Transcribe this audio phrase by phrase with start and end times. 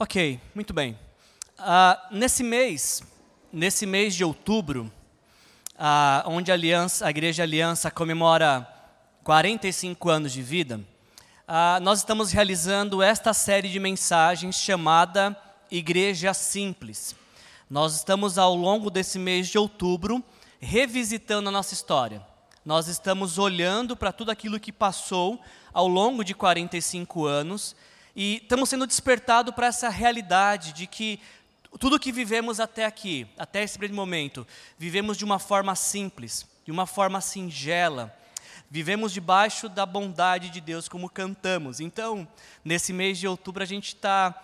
[0.00, 0.96] Ok, muito bem.
[1.58, 3.02] Uh, nesse mês,
[3.52, 4.84] nesse mês de outubro,
[5.74, 8.64] uh, onde a, Aliança, a Igreja Aliança comemora
[9.24, 10.76] 45 anos de vida,
[11.48, 15.36] uh, nós estamos realizando esta série de mensagens chamada
[15.68, 17.16] Igreja Simples.
[17.68, 20.22] Nós estamos ao longo desse mês de outubro
[20.60, 22.24] revisitando a nossa história.
[22.64, 25.40] Nós estamos olhando para tudo aquilo que passou
[25.74, 27.74] ao longo de 45 anos
[28.20, 31.20] e estamos sendo despertados para essa realidade de que
[31.78, 34.44] tudo que vivemos até aqui, até esse momento,
[34.76, 38.12] vivemos de uma forma simples, de uma forma singela.
[38.68, 41.78] Vivemos debaixo da bondade de Deus, como cantamos.
[41.78, 42.26] Então,
[42.64, 44.34] nesse mês de outubro, a gente está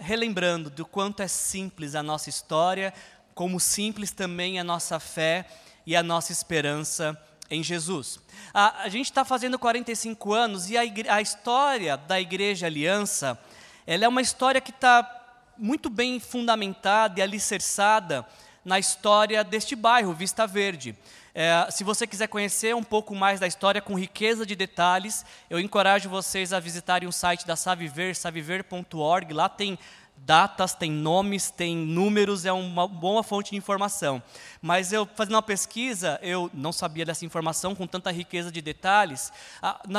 [0.00, 2.92] relembrando do quanto é simples a nossa história,
[3.32, 5.46] como simples também a nossa fé
[5.86, 7.16] e a nossa esperança
[7.50, 8.20] em Jesus.
[8.54, 13.38] A, a gente está fazendo 45 anos e a, a, história da Igreja Aliança,
[13.86, 15.18] ela é uma história que está
[15.58, 18.24] muito bem fundamentada e alicerçada
[18.64, 20.96] na história deste bairro, Vista Verde.
[21.34, 25.60] É, se você quiser conhecer um pouco mais da história com riqueza de detalhes, eu
[25.60, 29.32] encorajo vocês a visitarem o site da Saviver, saviver.org.
[29.32, 29.78] Lá tem
[30.24, 34.22] datas, tem nomes, tem números, é uma boa fonte de informação.
[34.60, 39.32] Mas eu, fazendo uma pesquisa, eu não sabia dessa informação com tanta riqueza de detalhes.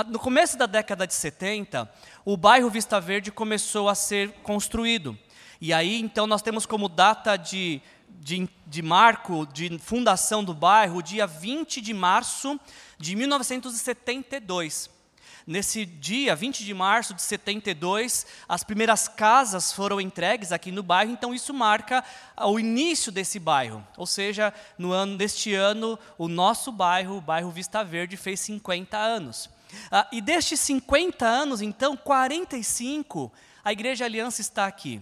[0.08, 1.92] no começo da década de 70,
[2.24, 5.18] o bairro Vista Verde começou a ser construído.
[5.60, 10.98] E aí, então, nós temos como data de, de, de marco, de fundação do bairro,
[10.98, 12.60] o dia 20 de março
[12.98, 15.01] de 1972.
[15.46, 21.12] Nesse dia, 20 de março de 72, as primeiras casas foram entregues aqui no bairro,
[21.12, 22.04] então isso marca
[22.38, 23.86] o início desse bairro.
[23.98, 28.98] Ou seja, no ano deste ano, o nosso bairro, o bairro Vista Verde, fez 50
[28.98, 29.50] anos.
[29.92, 33.32] Ah, e destes 50 anos, então, 45,
[33.64, 35.02] a Igreja Aliança está aqui.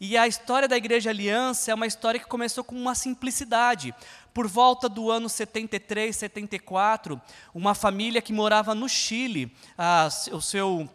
[0.00, 3.94] E a história da Igreja Aliança é uma história que começou com uma simplicidade.
[4.34, 7.20] Por volta do ano 73, 74,
[7.54, 9.56] uma família que morava no Chile,
[10.32, 10.90] o seu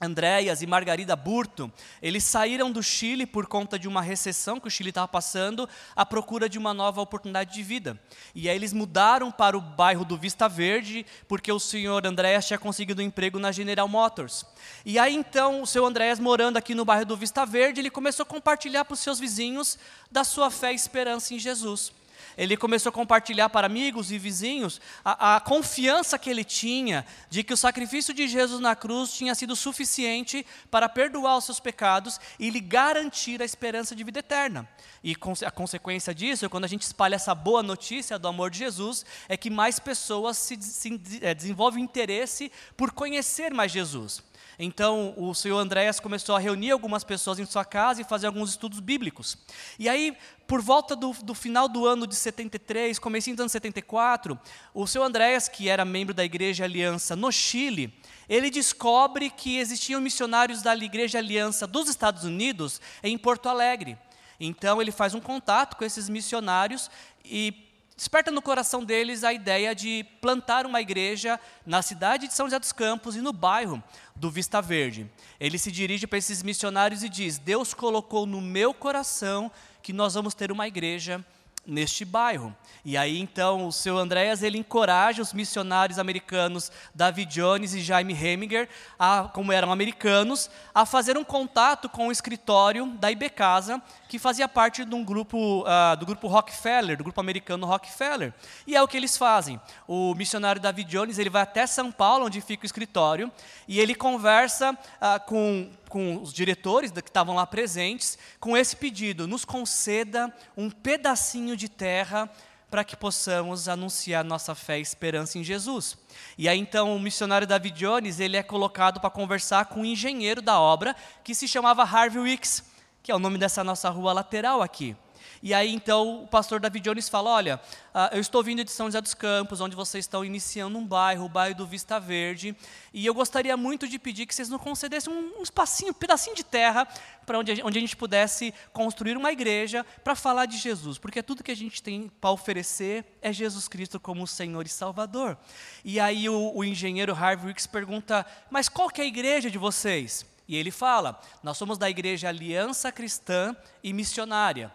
[0.00, 1.70] Andréas e Margarida Burto,
[2.00, 6.06] eles saíram do Chile por conta de uma recessão que o Chile estava passando, à
[6.06, 8.00] procura de uma nova oportunidade de vida.
[8.34, 12.58] E aí eles mudaram para o bairro do Vista Verde, porque o senhor Andréas tinha
[12.58, 14.46] conseguido um emprego na General Motors.
[14.86, 18.22] E aí então, o seu Andréas morando aqui no bairro do Vista Verde, ele começou
[18.22, 19.78] a compartilhar para os seus vizinhos
[20.10, 21.92] da sua fé e esperança em Jesus
[22.40, 27.44] ele começou a compartilhar para amigos e vizinhos a, a, confiança que ele tinha de
[27.44, 32.18] que o sacrifício de Jesus na cruz tinha sido suficiente para perdoar os seus pecados
[32.38, 34.66] e lhe garantir a esperança de vida eterna.
[35.04, 35.14] E
[35.44, 39.36] a consequência disso, quando a gente espalha essa boa notícia do amor de Jesus, é
[39.36, 44.22] que mais pessoas se, se é, desenvolvem interesse por conhecer mais Jesus.
[44.62, 48.50] Então, o senhor Andréas começou a reunir algumas pessoas em sua casa e fazer alguns
[48.50, 49.38] estudos bíblicos.
[49.78, 50.14] E aí,
[50.46, 54.38] por volta do, do final do ano de 73, comecinho do ano 74,
[54.74, 57.90] o senhor Andréas, que era membro da Igreja Aliança no Chile,
[58.28, 63.96] ele descobre que existiam missionários da Igreja Aliança dos Estados Unidos em Porto Alegre.
[64.38, 66.90] Então, ele faz um contato com esses missionários
[67.24, 67.69] e
[68.00, 72.58] desperta no coração deles a ideia de plantar uma igreja na cidade de São José
[72.58, 73.82] dos Campos e no bairro
[74.16, 75.06] do Vista Verde.
[75.38, 79.52] Ele se dirige para esses missionários e diz: Deus colocou no meu coração
[79.82, 81.22] que nós vamos ter uma igreja
[81.70, 82.54] neste bairro.
[82.84, 88.12] E aí então o seu Andréas ele encoraja os missionários americanos David Jones e Jaime
[88.12, 94.18] Heminger, a, como eram americanos, a fazer um contato com o escritório da Ibecasa, que
[94.18, 98.34] fazia parte de um grupo uh, do grupo Rockefeller, do grupo americano Rockefeller.
[98.66, 99.60] E é o que eles fazem.
[99.86, 103.30] O missionário David Jones ele vai até São Paulo, onde fica o escritório,
[103.68, 109.26] e ele conversa uh, com com os diretores que estavam lá presentes, com esse pedido:
[109.26, 112.30] nos conceda um pedacinho de terra
[112.70, 115.98] para que possamos anunciar nossa fé e esperança em Jesus.
[116.38, 120.40] E aí então o missionário David Jones, ele é colocado para conversar com o engenheiro
[120.40, 122.62] da obra, que se chamava Harvey Wicks,
[123.02, 124.96] que é o nome dessa nossa rua lateral aqui.
[125.42, 127.60] E aí então o pastor David Jones fala: Olha,
[127.94, 131.24] uh, eu estou vindo de São José dos Campos, onde vocês estão iniciando um bairro,
[131.24, 132.54] o bairro do Vista Verde,
[132.92, 136.44] e eu gostaria muito de pedir que vocês nos concedessem um, espacinho, um pedacinho de
[136.44, 136.86] terra,
[137.24, 141.42] para onde, onde a gente pudesse construir uma igreja para falar de Jesus, porque tudo
[141.42, 145.38] que a gente tem para oferecer é Jesus Cristo como Senhor e Salvador.
[145.82, 149.56] E aí o, o engenheiro Harvey Wicks pergunta: Mas qual que é a igreja de
[149.56, 150.26] vocês?
[150.46, 154.70] E ele fala: Nós somos da igreja Aliança Cristã e Missionária.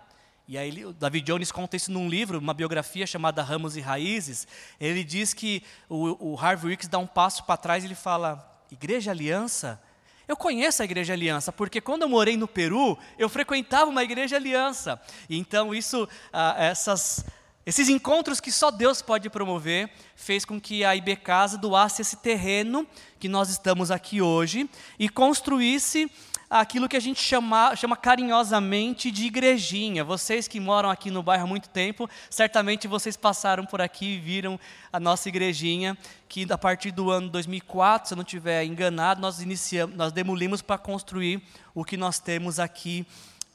[0.48, 4.48] E aí, o David Jones conta isso num livro, uma biografia chamada Ramos e Raízes.
[4.80, 8.48] Ele diz que o, o Harvey Wicks dá um passo para trás e ele fala:
[8.72, 9.82] Igreja Aliança?
[10.28, 14.36] Eu conheço a Igreja Aliança, porque quando eu morei no Peru, eu frequentava uma Igreja
[14.36, 15.02] Aliança.
[15.28, 17.26] Então, isso, ah, essas,
[17.66, 22.18] esses encontros que só Deus pode promover, fez com que a IB Casa doasse esse
[22.18, 22.88] terreno
[23.20, 26.12] que nós estamos aqui hoje e construísse
[26.50, 30.04] aquilo que a gente chama, chama carinhosamente de igrejinha.
[30.04, 34.20] Vocês que moram aqui no bairro há muito tempo, certamente vocês passaram por aqui e
[34.20, 34.60] viram
[34.92, 35.98] a nossa igrejinha,
[36.30, 40.62] que a partir do ano 2004, se eu não estiver enganado, nós iniciamos, nós demolimos
[40.62, 41.42] para construir
[41.74, 43.06] o que nós temos aqui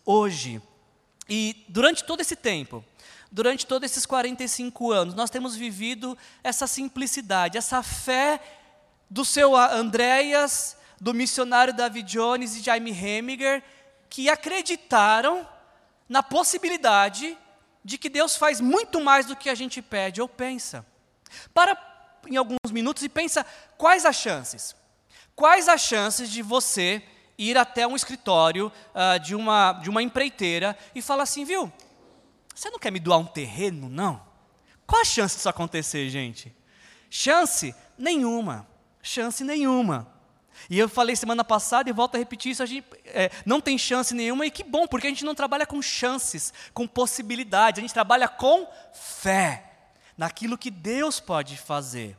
[0.05, 0.61] hoje.
[1.29, 2.85] E durante todo esse tempo,
[3.31, 8.41] durante todos esses 45 anos, nós temos vivido essa simplicidade, essa fé
[9.09, 13.63] do seu Andréas do missionário David Jones e Jaime Hemiger,
[14.09, 15.49] que acreditaram
[16.09, 17.39] na possibilidade
[17.85, 20.85] de que Deus faz muito mais do que a gente pede ou pensa.
[21.55, 21.77] Para
[22.27, 23.47] em alguns minutos e pensa
[23.79, 24.77] quais as chances.
[25.35, 27.03] Quais as chances de você
[27.39, 31.73] ir até um escritório uh, de, uma, de uma empreiteira e falar assim, viu,
[32.55, 34.21] você não quer me doar um terreno, não?
[34.87, 36.55] Qual a chance disso acontecer, gente?
[37.09, 38.69] Chance nenhuma.
[39.03, 40.10] Chance nenhuma.
[40.69, 43.79] E eu falei semana passada e volto a repetir isso, a gente é, não tem
[43.79, 47.83] chance nenhuma e que bom, porque a gente não trabalha com chances, com possibilidades, a
[47.83, 49.65] gente trabalha com fé
[50.17, 52.17] naquilo que Deus pode fazer.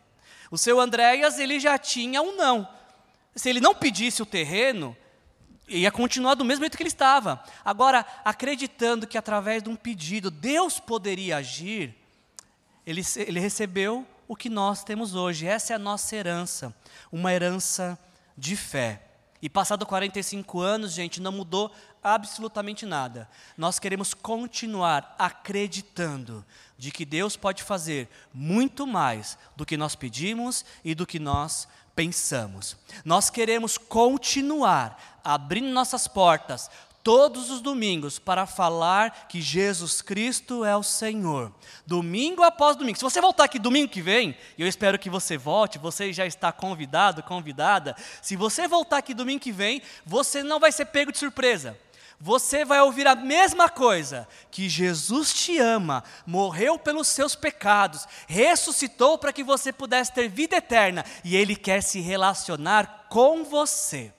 [0.50, 2.68] O seu Andréas, ele já tinha um não.
[3.36, 4.98] Se ele não pedisse o terreno,
[5.68, 7.42] ia continuar do mesmo jeito que ele estava.
[7.64, 11.96] Agora, acreditando que através de um pedido Deus poderia agir,
[12.86, 15.48] ele, ele recebeu o que nós temos hoje.
[15.48, 16.76] Essa é a nossa herança,
[17.12, 17.98] uma herança
[18.42, 19.04] de fé.
[19.40, 21.72] E passado 45 anos, gente, não mudou
[22.04, 23.30] absolutamente nada.
[23.56, 26.44] Nós queremos continuar acreditando
[26.76, 31.68] de que Deus pode fazer muito mais do que nós pedimos e do que nós
[31.96, 32.76] pensamos.
[33.06, 36.70] Nós queremos continuar abrindo nossas portas
[37.04, 41.52] todos os domingos para falar que Jesus Cristo é o Senhor.
[41.86, 42.98] Domingo após domingo.
[42.98, 46.52] Se você voltar aqui domingo que vem, eu espero que você volte, você já está
[46.52, 47.96] convidado, convidada.
[48.22, 51.78] Se você voltar aqui domingo que vem, você não vai ser pego de surpresa.
[52.24, 59.18] Você vai ouvir a mesma coisa: que Jesus te ama, morreu pelos seus pecados, ressuscitou
[59.18, 64.14] para que você pudesse ter vida eterna e Ele quer se relacionar com você.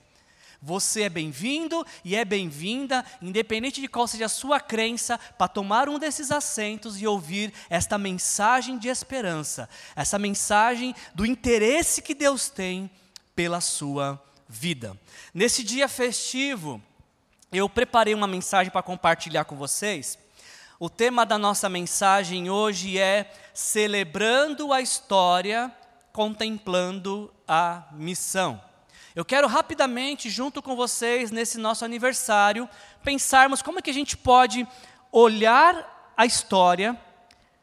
[0.65, 5.89] Você é bem-vindo e é bem-vinda, independente de qual seja a sua crença, para tomar
[5.89, 12.47] um desses assentos e ouvir esta mensagem de esperança, essa mensagem do interesse que Deus
[12.47, 12.89] tem
[13.35, 14.17] pela sua
[14.47, 14.97] vida.
[15.33, 16.81] Nesse dia festivo,
[17.51, 20.17] eu preparei uma mensagem para compartilhar com vocês.
[20.79, 25.69] O tema da nossa mensagem hoje é Celebrando a História,
[26.13, 28.61] Contemplando a Missão.
[29.15, 32.67] Eu quero rapidamente, junto com vocês, nesse nosso aniversário,
[33.03, 34.67] pensarmos como é que a gente pode
[35.11, 36.99] olhar a história,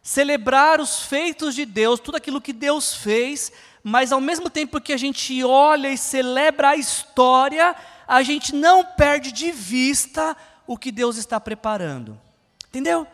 [0.00, 3.52] celebrar os feitos de Deus, tudo aquilo que Deus fez,
[3.82, 7.75] mas ao mesmo tempo que a gente olha e celebra a história,
[8.06, 10.37] a gente não perde de vista
[10.67, 12.20] o que Deus está preparando.
[12.69, 13.06] Entendeu?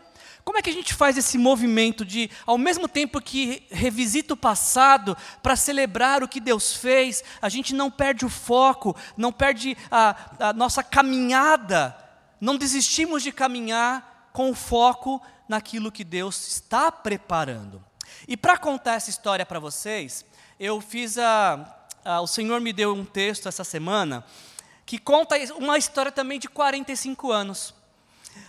[0.47, 4.37] Como é que a gente faz esse movimento de, ao mesmo tempo que revisita o
[4.37, 9.77] passado para celebrar o que Deus fez, a gente não perde o foco, não perde
[9.91, 11.97] a, a nossa caminhada,
[12.41, 17.85] não desistimos de caminhar com o foco naquilo que Deus está preparando.
[18.29, 20.25] E para contar essa história para vocês,
[20.61, 22.21] eu fiz a, a.
[22.21, 24.25] O Senhor me deu um texto essa semana
[24.87, 27.75] que conta uma história também de 45 anos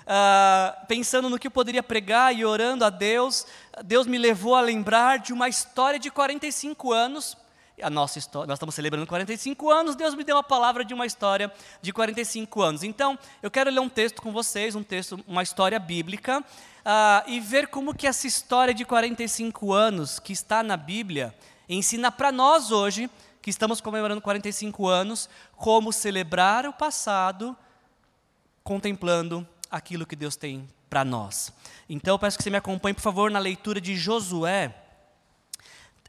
[0.08, 3.46] uh, pensando no que eu poderia pregar e orando a Deus,
[3.84, 7.38] Deus me levou a lembrar de uma história de 45 anos.
[7.82, 11.06] A nossa história, nós estamos celebrando 45 anos, Deus me deu uma palavra de uma
[11.06, 11.51] história
[11.82, 12.84] de 45 anos.
[12.84, 17.39] Então, eu quero ler um texto com vocês, um texto, uma história bíblica, uh, e
[17.39, 21.36] ver como que essa história de 45 anos que está na Bíblia
[21.70, 23.10] ensina para nós hoje,
[23.41, 27.56] que estamos comemorando 45 anos, como celebrar o passado
[28.63, 31.51] contemplando aquilo que Deus tem para nós.
[31.89, 34.75] Então, eu peço que você me acompanhe, por favor, na leitura de Josué.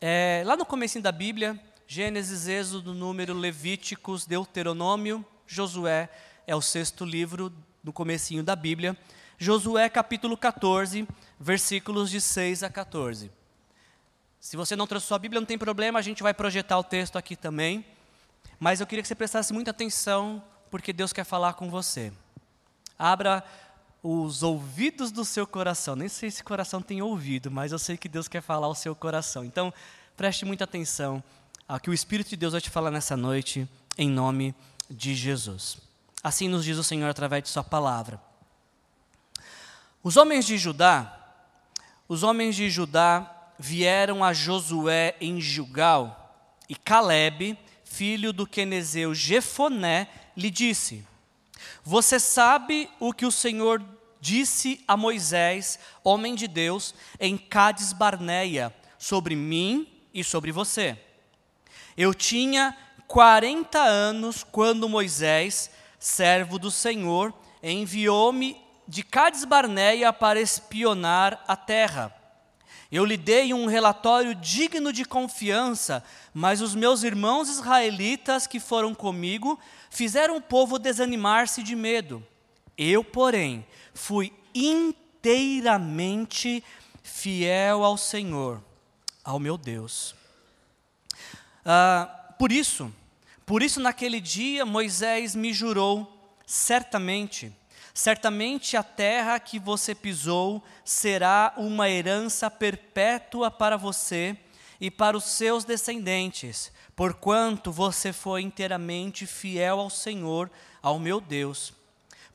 [0.01, 6.09] É, lá no começo da Bíblia, Gênesis, Êxodo, Número, Levíticos, Deuteronômio, Josué
[6.47, 8.97] é o sexto livro no comecinho da Bíblia.
[9.39, 11.07] Josué capítulo 14,
[11.39, 13.31] versículos de 6 a 14.
[14.41, 17.17] Se você não trouxe sua Bíblia, não tem problema, a gente vai projetar o texto
[17.17, 17.85] aqui também.
[18.59, 22.13] Mas eu queria que você prestasse muita atenção, porque Deus quer falar com você.
[22.99, 23.45] Abra
[24.03, 25.95] os ouvidos do seu coração.
[25.95, 28.75] Nem sei se o coração tem ouvido, mas eu sei que Deus quer falar ao
[28.75, 29.45] seu coração.
[29.45, 29.73] Então,
[30.17, 31.23] preste muita atenção
[31.67, 34.55] ao que o Espírito de Deus vai te falar nessa noite, em nome
[34.91, 35.79] de Jesus.
[36.23, 38.21] Assim nos diz o Senhor através de Sua palavra.
[40.03, 41.15] Os homens de Judá,
[42.09, 46.15] os homens de Judá vieram a Josué em Gilgal,
[46.69, 51.05] e Caleb, filho do quenezeu Jefoné, lhe disse:
[51.91, 53.83] Você sabe o que o Senhor
[54.21, 60.99] disse a Moisés, homem de Deus, em Cades Barneia, sobre mim e sobre você.
[61.97, 62.77] Eu tinha
[63.07, 72.15] 40 anos quando Moisés, servo do Senhor, enviou-me de Cades Barneia para espionar a terra.
[72.91, 76.03] Eu lhe dei um relatório digno de confiança,
[76.33, 82.27] mas os meus irmãos israelitas que foram comigo fizeram o povo desanimar-se de medo.
[82.79, 86.65] Eu, porém, fui inteiramente
[87.03, 88.65] fiel ao Senhor,
[89.23, 90.15] ao meu Deus.
[91.65, 92.91] Ah, por isso,
[93.45, 97.53] por isso naquele dia Moisés me jurou, certamente,
[97.99, 104.37] certamente a terra que você pisou será uma herança perpétua para você
[104.81, 110.49] e para os seus descendentes, porquanto você foi inteiramente fiel ao Senhor,
[110.81, 111.75] ao meu Deus.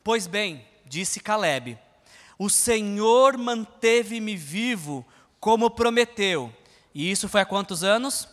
[0.04, 1.78] Pois bem, disse Caleb:
[2.38, 5.02] O Senhor manteve-me vivo
[5.40, 6.52] como prometeu.
[6.94, 8.28] E isso foi há quantos anos?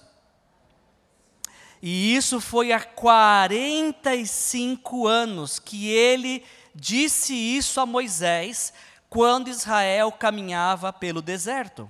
[1.81, 8.73] E isso foi há 45 anos que ele disse isso a Moisés
[9.09, 11.89] quando Israel caminhava pelo deserto.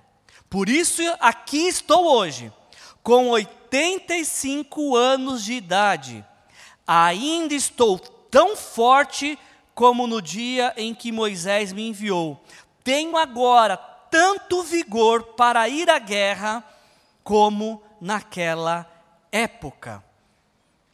[0.50, 2.52] Por isso aqui estou hoje,
[3.04, 6.26] com 85 anos de idade.
[6.86, 9.38] Ainda estou tão forte
[9.74, 12.44] como no dia em que Moisés me enviou.
[12.84, 16.64] Tenho agora tanto vigor para ir à guerra
[17.24, 18.86] como naquela
[19.32, 20.04] época.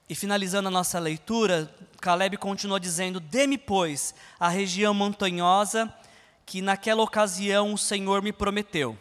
[0.10, 5.94] E finalizando a nossa leitura, Caleb continuou dizendo: Dê-me, pois, a região montanhosa
[6.46, 8.98] que naquela ocasião o Senhor me prometeu.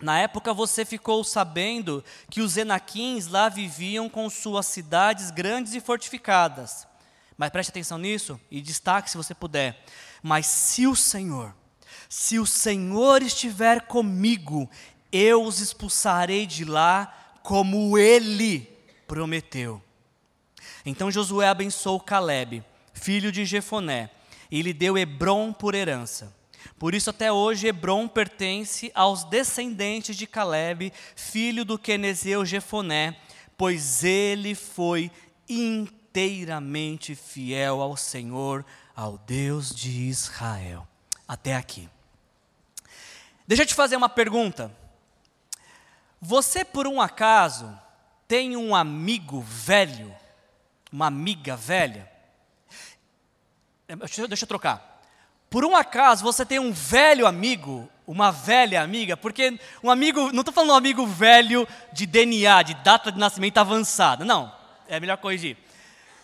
[0.00, 5.80] Na época você ficou sabendo que os Enaquins lá viviam com suas cidades grandes e
[5.80, 6.88] fortificadas.
[7.36, 9.84] Mas preste atenção nisso e destaque se você puder.
[10.22, 11.54] Mas se o Senhor,
[12.08, 14.68] se o Senhor estiver comigo,
[15.12, 18.68] eu os expulsarei de lá como ele
[19.06, 19.82] prometeu.
[20.84, 24.10] Então Josué abençoou Caleb, filho de Jefoné,
[24.50, 26.34] e lhe deu Hebron por herança.
[26.78, 33.16] Por isso, até hoje, Hebron pertence aos descendentes de Caleb, filho do Quenezeu Jefoné,
[33.56, 35.10] pois ele foi
[35.48, 40.86] inteiramente fiel ao Senhor, ao Deus de Israel.
[41.26, 41.88] Até aqui.
[43.46, 44.74] Deixa eu te fazer uma pergunta.
[46.20, 47.72] Você, por um acaso,
[48.28, 50.14] tem um amigo velho,
[50.92, 52.10] uma amiga velha?
[53.88, 55.00] Deixa, deixa eu trocar.
[55.48, 60.40] Por um acaso você tem um velho amigo, uma velha amiga, porque um amigo, não
[60.40, 64.52] estou falando um amigo velho de DNA, de data de nascimento avançada, não,
[64.88, 65.56] é melhor corrigir.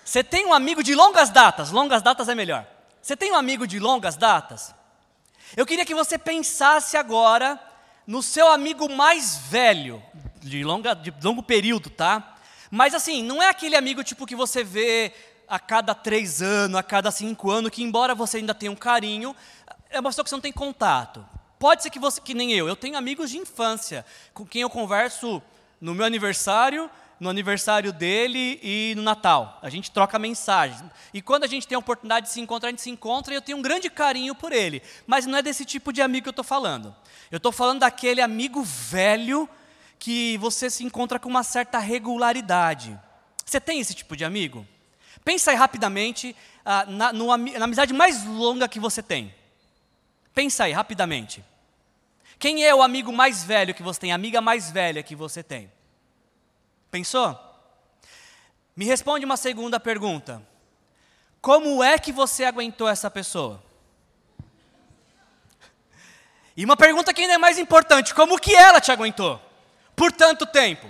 [0.05, 2.67] Você tem um amigo de longas datas, longas datas é melhor.
[3.03, 4.75] Você tem um amigo de longas datas?
[5.57, 7.61] Eu queria que você pensasse agora
[8.07, 10.03] no seu amigo mais velho,
[10.41, 12.38] de, longa, de longo período, tá?
[12.71, 15.13] Mas assim, não é aquele amigo tipo que você vê
[15.49, 19.35] a cada três anos, a cada cinco anos, que embora você ainda tenha um carinho,
[19.91, 21.25] é uma pessoa que você não tem contato.
[21.59, 24.71] Pode ser que você, que nem eu, eu tenho amigos de infância, com quem eu
[24.71, 25.43] converso
[25.81, 29.59] no meu aniversário, no aniversário dele e no Natal.
[29.61, 30.85] A gente troca mensagens.
[31.13, 33.37] E quando a gente tem a oportunidade de se encontrar, a gente se encontra e
[33.37, 34.83] eu tenho um grande carinho por ele.
[35.07, 36.95] Mas não é desse tipo de amigo que eu estou falando.
[37.31, 39.49] Eu estou falando daquele amigo velho
[39.99, 42.99] que você se encontra com uma certa regularidade.
[43.45, 44.67] Você tem esse tipo de amigo?
[45.25, 49.35] Pensa aí rapidamente ah, na, no, na amizade mais longa que você tem.
[50.35, 51.45] Pensa aí rapidamente.
[52.39, 55.43] Quem é o amigo mais velho que você tem, a amiga mais velha que você
[55.43, 55.71] tem?
[56.91, 57.39] Pensou?
[58.77, 60.41] Me responde uma segunda pergunta.
[61.41, 63.63] Como é que você aguentou essa pessoa?
[66.57, 69.48] E uma pergunta que ainda é mais importante: como que ela te aguentou
[69.99, 70.89] por tanto tempo?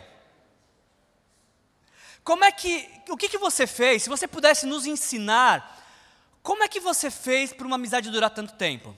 [2.22, 4.02] Como é que, o que, que você fez?
[4.02, 5.76] Se você pudesse nos ensinar,
[6.42, 8.94] como é que você fez para uma amizade durar tanto tempo?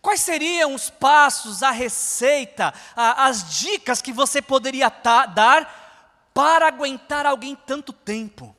[0.00, 7.26] Quais seriam os passos, a receita, a, as dicas que você poderia dar para aguentar
[7.26, 8.56] alguém tanto tempo?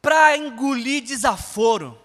[0.00, 2.01] Para engolir desaforo?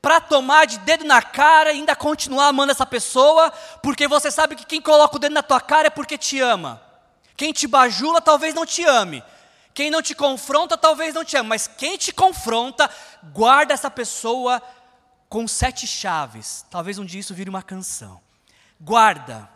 [0.00, 3.50] Para tomar de dedo na cara e ainda continuar amando essa pessoa,
[3.82, 6.80] porque você sabe que quem coloca o dedo na tua cara é porque te ama.
[7.36, 9.22] Quem te bajula talvez não te ame.
[9.74, 12.88] Quem não te confronta talvez não te ame, mas quem te confronta,
[13.24, 14.62] guarda essa pessoa
[15.28, 16.64] com sete chaves.
[16.70, 18.20] Talvez um dia isso vire uma canção.
[18.80, 19.48] Guarda,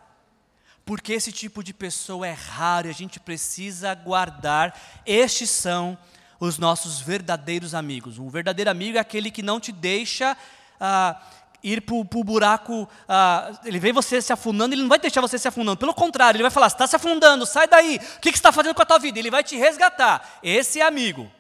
[0.85, 4.79] porque esse tipo de pessoa é raro e a gente precisa guardar.
[5.07, 5.97] Estes são
[6.41, 8.19] os nossos verdadeiros amigos.
[8.19, 10.37] Um verdadeiro amigo é aquele que não te deixa.
[10.81, 11.21] Ah,
[11.63, 15.39] ir para o buraco, uh, ele vê você se afundando, ele não vai deixar você
[15.39, 18.39] se afundando, pelo contrário, ele vai falar, está se afundando, sai daí, o que, que
[18.39, 19.19] você está fazendo com a tua vida?
[19.19, 21.31] Ele vai te resgatar, esse é amigo.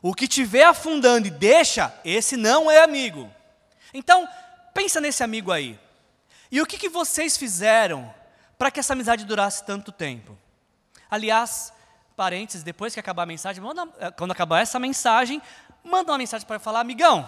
[0.00, 3.30] O que te vê afundando e deixa, esse não é amigo.
[3.92, 4.26] Então,
[4.72, 5.78] pensa nesse amigo aí.
[6.50, 8.12] E o que, que vocês fizeram
[8.56, 10.38] para que essa amizade durasse tanto tempo?
[11.10, 11.72] Aliás,
[12.16, 15.40] parênteses, depois que acabar a mensagem, manda, eh, quando acabar essa mensagem,
[15.82, 17.26] manda uma mensagem para falar, amigão,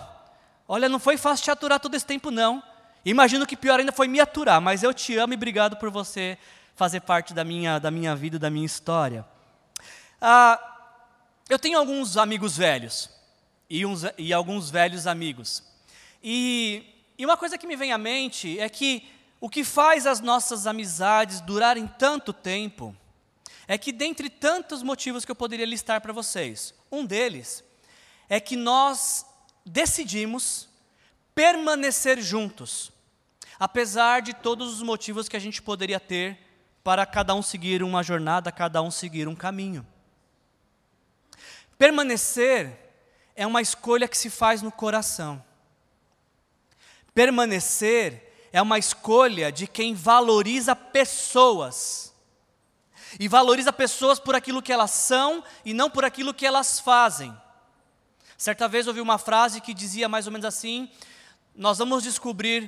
[0.68, 2.62] Olha, não foi fácil te aturar todo esse tempo, não.
[3.04, 6.36] Imagino que pior ainda foi me aturar, mas eu te amo e obrigado por você
[6.74, 9.24] fazer parte da minha, da minha vida, da minha história.
[10.20, 10.60] Ah,
[11.48, 13.08] eu tenho alguns amigos velhos
[13.70, 15.62] e, uns, e alguns velhos amigos.
[16.20, 16.84] E,
[17.16, 19.08] e uma coisa que me vem à mente é que
[19.40, 22.96] o que faz as nossas amizades durarem tanto tempo
[23.66, 27.64] é que, dentre tantos motivos que eu poderia listar para vocês, um deles
[28.28, 29.26] é que nós
[29.64, 30.68] decidimos
[31.34, 32.92] permanecer juntos,
[33.58, 36.38] apesar de todos os motivos que a gente poderia ter
[36.82, 39.86] para cada um seguir uma jornada, cada um seguir um caminho.
[41.76, 42.86] Permanecer
[43.34, 45.44] é uma escolha que se faz no coração.
[47.12, 52.05] Permanecer é uma escolha de quem valoriza pessoas.
[53.18, 57.36] E valoriza pessoas por aquilo que elas são e não por aquilo que elas fazem.
[58.36, 60.90] Certa vez ouvi uma frase que dizia mais ou menos assim:
[61.54, 62.64] Nós vamos descobrir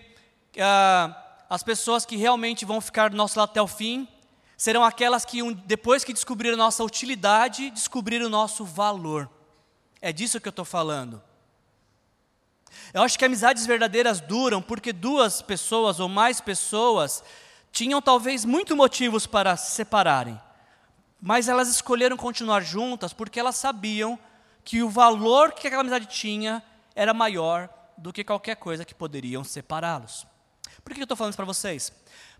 [0.57, 1.14] uh,
[1.49, 4.09] as pessoas que realmente vão ficar do nosso lado até o fim,
[4.57, 9.28] serão aquelas que, um, depois que descobriram a nossa utilidade, descobriram o nosso valor.
[10.00, 11.23] É disso que eu estou falando.
[12.92, 17.23] Eu acho que amizades verdadeiras duram porque duas pessoas ou mais pessoas
[17.73, 20.41] tinham talvez muitos motivos para se separarem,
[21.21, 24.19] mas elas escolheram continuar juntas porque elas sabiam
[24.65, 26.63] que o valor que aquela amizade tinha
[26.95, 30.26] era maior do que qualquer coisa que poderiam separá-los.
[30.85, 31.93] Por que eu estou falando isso para vocês?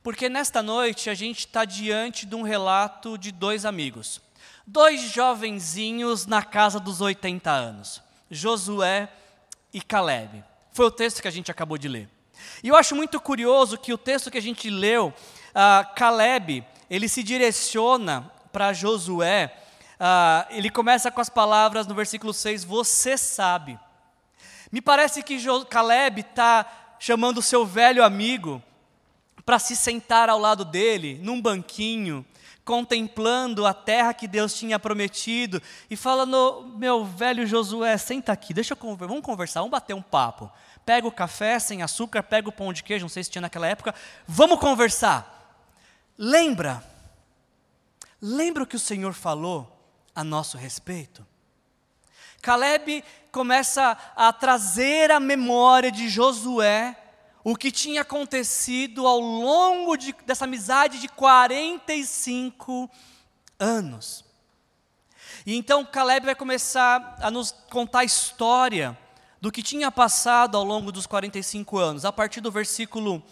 [0.03, 4.21] Porque nesta noite a gente está diante de um relato de dois amigos,
[4.67, 9.09] dois jovenzinhos na casa dos 80 anos, Josué
[9.73, 10.45] e Caleb.
[10.73, 12.18] Foi o texto que a gente acabou de ler.
[12.63, 17.09] E eu acho muito curioso que o texto que a gente leu, uh, Caleb, ele
[17.09, 19.53] se direciona para Josué
[20.01, 23.79] ah, ele começa com as palavras no versículo 6, você sabe.
[24.71, 28.63] Me parece que Caleb está chamando o seu velho amigo
[29.45, 32.25] para se sentar ao lado dele, num banquinho,
[32.65, 38.75] contemplando a terra que Deus tinha prometido, e falando: Meu velho Josué, senta aqui, deixa
[38.75, 40.51] eu vamos conversar, vamos bater um papo.
[40.89, 43.67] Pega o café sem açúcar, pega o pão de queijo, não sei se tinha naquela
[43.67, 43.95] época,
[44.27, 45.63] vamos conversar.
[46.17, 46.83] Lembra,
[48.23, 49.71] lembra o que o Senhor falou
[50.15, 51.27] a nosso respeito.
[52.41, 56.97] Caleb começa a trazer à memória de Josué
[57.45, 62.91] o que tinha acontecido ao longo de, dessa amizade de 45
[63.59, 64.25] anos.
[65.45, 68.97] E então Caleb vai começar a nos contar a história
[69.41, 72.05] do que tinha passado ao longo dos 45 anos.
[72.05, 73.23] A partir do versículo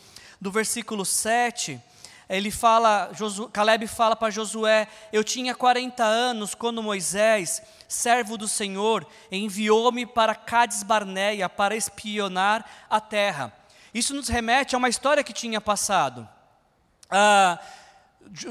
[0.40, 1.80] do versículo 7,
[2.28, 8.48] ele fala, Josu, Caleb fala para Josué: Eu tinha 40 anos quando Moisés, servo do
[8.48, 13.52] Senhor, enviou-me para Cades Barneia para espionar a terra.
[13.94, 16.28] Isso nos remete a uma história que tinha passado.
[17.08, 17.58] Ah,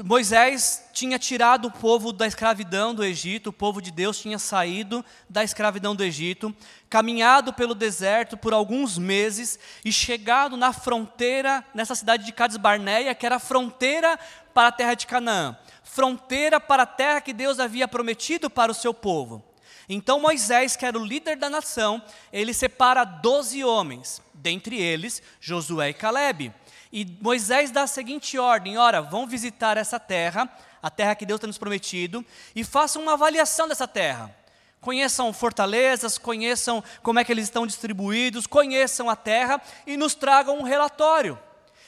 [0.04, 5.04] Moisés tinha tirado o povo da escravidão do Egito, o povo de Deus tinha saído
[5.28, 6.54] da escravidão do Egito,
[6.88, 13.14] caminhado pelo deserto por alguns meses e chegado na fronteira, nessa cidade de Cades Barneia,
[13.14, 14.18] que era fronteira
[14.54, 18.74] para a terra de Canaã, fronteira para a terra que Deus havia prometido para o
[18.74, 19.44] seu povo.
[19.88, 25.90] Então Moisés, que era o líder da nação, ele separa doze homens, dentre eles Josué
[25.90, 26.52] e Caleb
[26.92, 30.48] e Moisés dá a seguinte ordem: ora, vão visitar essa terra,
[30.82, 34.34] a terra que Deus tem nos prometido, e façam uma avaliação dessa terra.
[34.80, 40.58] Conheçam fortalezas, conheçam como é que eles estão distribuídos, conheçam a terra e nos tragam
[40.58, 41.38] um relatório.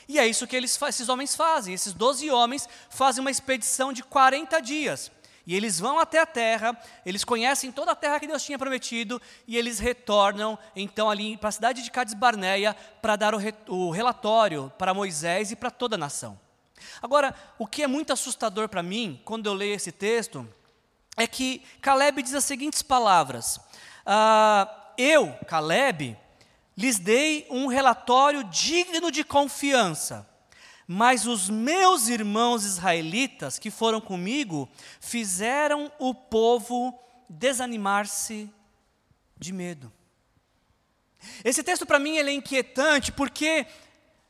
[0.07, 1.73] E é isso que eles, esses homens fazem.
[1.73, 5.11] Esses 12 homens fazem uma expedição de 40 dias.
[5.49, 9.19] E eles vão até a terra, eles conhecem toda a terra que Deus tinha prometido,
[9.47, 13.51] e eles retornam então ali para a cidade de Cades Barneia para dar o, re,
[13.67, 16.39] o relatório para Moisés e para toda a nação.
[17.01, 20.47] Agora, o que é muito assustador para mim, quando eu leio esse texto,
[21.17, 23.59] é que Caleb diz as seguintes palavras:
[24.05, 26.15] ah, Eu, Caleb,
[26.77, 30.29] lhes dei um relatório digno de confiança,
[30.91, 34.67] mas os meus irmãos israelitas que foram comigo
[34.99, 36.99] fizeram o povo
[37.29, 38.49] desanimar-se
[39.37, 39.93] de medo.
[41.45, 43.67] Esse texto para mim ele é inquietante porque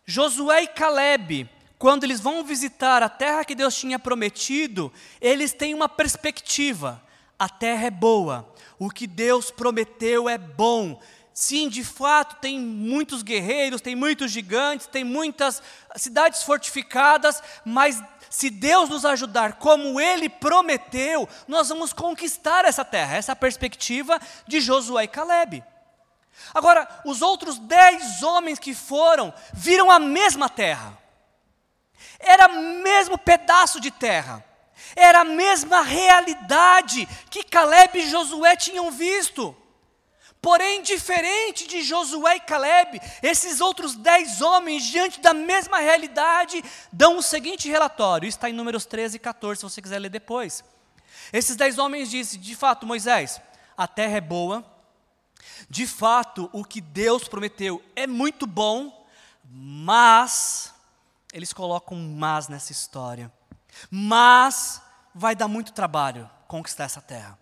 [0.06, 4.91] Josué e Caleb, quando eles vão visitar a terra que Deus tinha prometido,
[5.22, 7.02] eles têm uma perspectiva.
[7.39, 11.00] A terra é boa, o que Deus prometeu é bom.
[11.39, 15.63] Sim, de fato, tem muitos guerreiros, tem muitos gigantes, tem muitas
[15.95, 23.15] cidades fortificadas, mas se Deus nos ajudar como Ele prometeu, nós vamos conquistar essa terra.
[23.15, 25.63] Essa é a perspectiva de Josué e Caleb.
[26.54, 30.97] Agora, os outros dez homens que foram, viram a mesma terra.
[32.19, 34.43] Era o mesmo pedaço de terra.
[34.93, 39.56] Era a mesma realidade que Caleb e Josué tinham visto.
[40.41, 47.17] Porém, diferente de Josué e Caleb, esses outros dez homens, diante da mesma realidade, dão
[47.17, 48.28] o seguinte relatório.
[48.28, 50.63] Isso está em Números 13 e 14, se você quiser ler depois.
[51.34, 53.41] Esses dez homens dizem: de fato, Moisés,
[53.78, 54.65] a terra é boa,
[55.69, 59.06] de fato, o que Deus prometeu é muito bom,
[59.43, 60.73] mas,
[61.34, 63.32] eles colocam um mas nessa história,
[63.89, 64.82] mas
[65.13, 67.38] vai dar muito trabalho conquistar essa terra,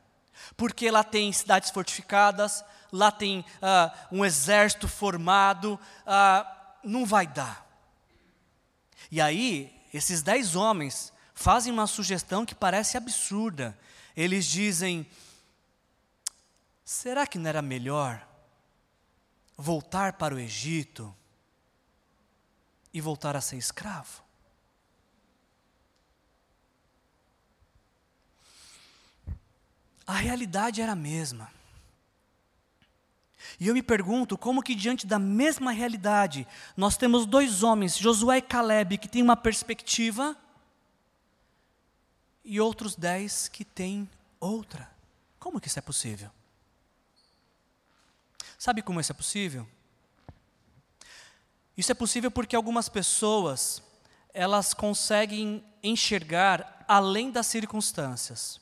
[0.56, 7.66] porque lá tem cidades fortificadas, lá tem uh, um exército formado, uh, não vai dar.
[9.12, 13.78] E aí, esses dez homens fazem uma sugestão que parece absurda.
[14.16, 15.06] Eles dizem:
[16.84, 18.26] será que não era melhor
[19.58, 21.16] voltar para o Egito
[22.94, 24.24] e voltar a ser escravo?
[30.06, 31.57] A realidade era a mesma.
[33.60, 38.38] E eu me pergunto como que diante da mesma realidade, nós temos dois homens, Josué
[38.38, 40.36] e Caleb, que têm uma perspectiva,
[42.44, 44.90] e outros dez que têm outra.
[45.38, 46.30] Como que isso é possível?
[48.58, 49.68] Sabe como isso é possível?
[51.76, 53.84] Isso é possível porque algumas pessoas,
[54.34, 58.60] elas conseguem enxergar além das circunstâncias.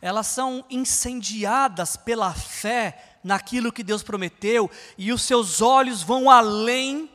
[0.00, 7.10] Elas são incendiadas pela fé naquilo que Deus prometeu e os seus olhos vão além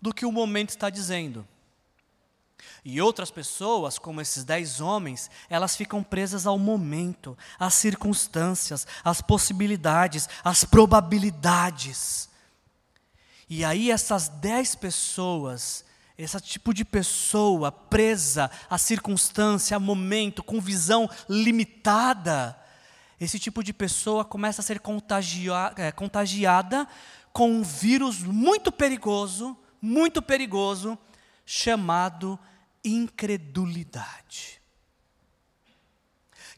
[0.00, 1.46] do que o momento está dizendo.
[2.84, 9.20] E outras pessoas, como esses dez homens, elas ficam presas ao momento, às circunstâncias, às
[9.20, 12.28] possibilidades, às probabilidades.
[13.50, 15.84] E aí essas dez pessoas,
[16.16, 22.56] esse tipo de pessoa presa à circunstância, a momento, com visão limitada,
[23.20, 24.80] esse tipo de pessoa começa a ser
[25.76, 26.86] é, contagiada
[27.32, 30.98] com um vírus muito perigoso, muito perigoso,
[31.44, 32.38] chamado
[32.84, 34.60] incredulidade,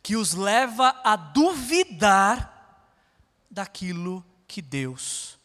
[0.03, 2.87] que os leva a duvidar
[3.51, 5.38] daquilo que Deus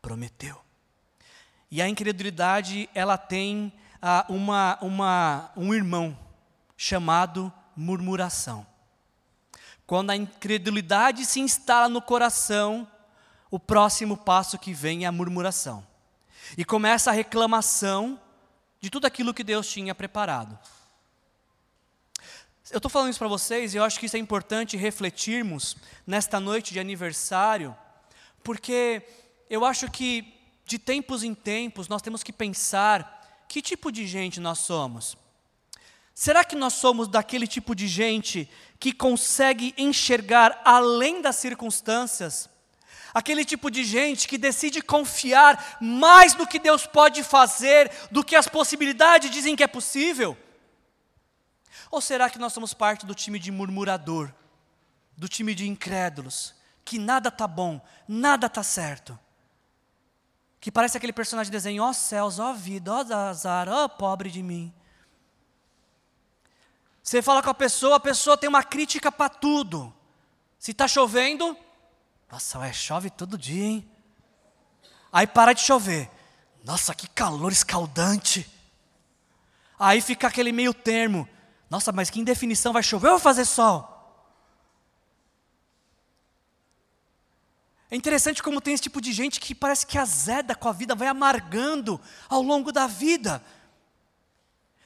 [0.00, 0.60] prometeu.
[1.70, 6.16] E a incredulidade, ela tem ah, uma, uma, um irmão
[6.76, 8.66] chamado murmuração.
[9.86, 12.86] Quando a incredulidade se instala no coração,
[13.50, 15.86] o próximo passo que vem é a murmuração.
[16.58, 18.20] E começa a reclamação
[18.80, 20.58] de tudo aquilo que Deus tinha preparado.
[22.70, 26.40] Eu estou falando isso para vocês e eu acho que isso é importante refletirmos nesta
[26.40, 27.76] noite de aniversário,
[28.42, 29.02] porque
[29.48, 34.40] eu acho que de tempos em tempos nós temos que pensar que tipo de gente
[34.40, 35.16] nós somos.
[36.18, 38.48] Será que nós somos daquele tipo de gente
[38.80, 42.48] que consegue enxergar além das circunstâncias?
[43.14, 48.36] aquele tipo de gente que decide confiar mais no que Deus pode fazer do que
[48.36, 50.36] as possibilidades dizem que é possível?
[51.90, 54.30] Ou será que nós somos parte do time de murmurador,
[55.16, 59.18] do time de incrédulos, que nada está bom, nada está certo?
[60.60, 63.66] Que parece aquele personagem de desenho, ó oh, céus, ó oh, vida, ó oh, azar,
[63.66, 64.74] ó pobre de mim.
[67.06, 69.94] Você fala com a pessoa, a pessoa tem uma crítica para tudo.
[70.58, 71.56] Se está chovendo,
[72.28, 73.90] nossa, ué, chove todo dia, hein?
[75.12, 76.10] Aí para de chover.
[76.64, 78.44] Nossa, que calor escaldante.
[79.78, 81.28] Aí fica aquele meio termo.
[81.70, 83.92] Nossa, mas que indefinição vai chover ou vai fazer sol?
[87.88, 90.96] É interessante como tem esse tipo de gente que parece que azeda com a vida,
[90.96, 93.40] vai amargando ao longo da vida.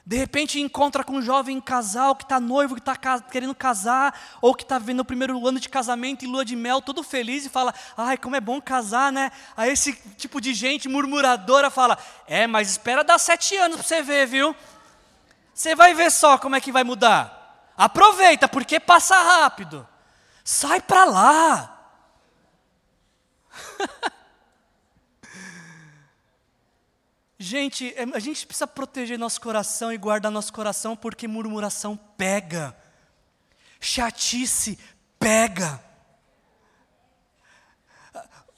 [0.05, 4.55] De repente encontra com um jovem casal que está noivo, que está querendo casar, ou
[4.55, 7.49] que está vendo o primeiro ano de casamento e lua de mel, todo feliz, e
[7.49, 9.31] fala: Ai, como é bom casar, né?
[9.55, 14.01] Aí esse tipo de gente murmuradora fala: É, mas espera dar sete anos para você
[14.01, 14.55] ver, viu?
[15.53, 17.71] Você vai ver só como é que vai mudar.
[17.77, 19.87] Aproveita, porque passa rápido.
[20.43, 21.77] Sai para lá.
[27.43, 32.77] Gente, é, a gente precisa proteger nosso coração e guardar nosso coração porque murmuração pega,
[33.79, 34.77] chatice
[35.17, 35.83] pega.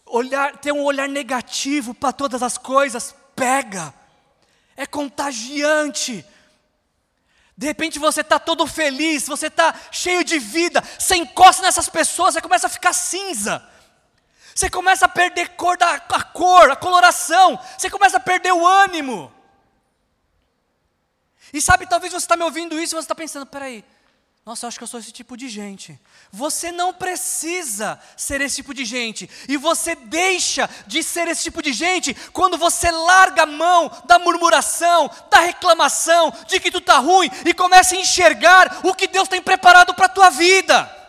[0.06, 3.94] Olhar, ter um olhar negativo para todas as coisas pega,
[4.76, 6.26] é contagiante.
[7.58, 12.34] De repente você está todo feliz, você está cheio de vida, você encosta nessas pessoas,
[12.34, 13.66] você começa a ficar cinza.
[14.56, 17.60] Você começa a perder cor da, a cor, a coloração.
[17.78, 19.32] Você começa a perder o ânimo.
[21.52, 23.84] E sabe, talvez você está me ouvindo isso e você está pensando: peraí,
[24.46, 25.98] nossa, eu acho que eu sou esse tipo de gente.
[26.30, 29.30] Você não precisa ser esse tipo de gente.
[29.48, 34.20] E você deixa de ser esse tipo de gente quando você larga a mão da
[34.20, 39.30] murmuração, da reclamação, de que tu está ruim e começa a enxergar o que Deus
[39.30, 41.03] tem preparado para a tua vida.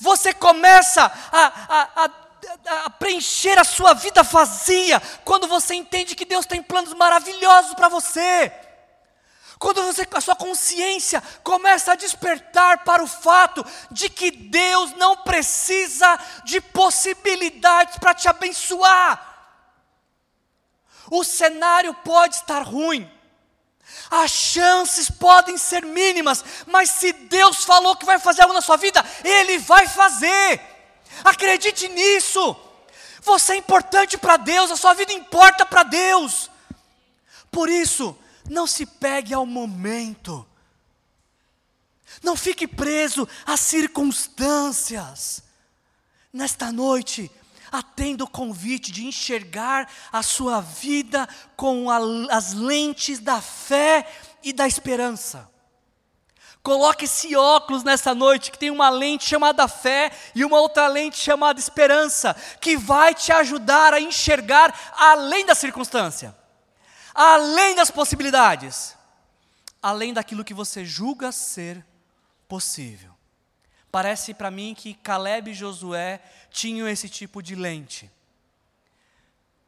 [0.00, 6.24] Você começa a, a, a, a, preencher a sua vida vazia quando você entende que
[6.24, 8.52] Deus tem planos maravilhosos para você.
[9.58, 15.16] Quando você, a sua consciência começa a despertar para o fato de que Deus não
[15.16, 19.24] precisa de possibilidades para te abençoar.
[21.10, 23.10] O cenário pode estar ruim,
[24.10, 28.76] as chances podem ser mínimas, mas se Deus falou que vai fazer algo na sua
[28.76, 30.60] vida, Ele vai fazer.
[31.24, 32.56] Acredite nisso.
[33.22, 36.50] Você é importante para Deus, a sua vida importa para Deus.
[37.50, 38.16] Por isso,
[38.48, 40.46] não se pegue ao momento.
[42.22, 45.42] Não fique preso às circunstâncias.
[46.32, 47.30] Nesta noite,
[47.70, 51.98] atenda o convite de enxergar a sua vida com a,
[52.30, 54.06] as lentes da fé
[54.42, 55.50] e da esperança.
[56.62, 61.16] Coloque esse óculos nessa noite, que tem uma lente chamada fé e uma outra lente
[61.16, 66.36] chamada esperança, que vai te ajudar a enxergar além da circunstância,
[67.14, 68.96] além das possibilidades,
[69.80, 71.84] além daquilo que você julga ser
[72.46, 73.17] possível.
[73.90, 76.20] Parece para mim que Caleb e Josué
[76.50, 78.10] tinham esse tipo de lente.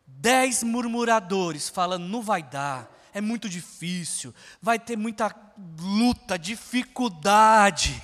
[0.07, 5.35] Dez murmuradores falando, não vai dar, é muito difícil, vai ter muita
[5.79, 8.03] luta, dificuldade.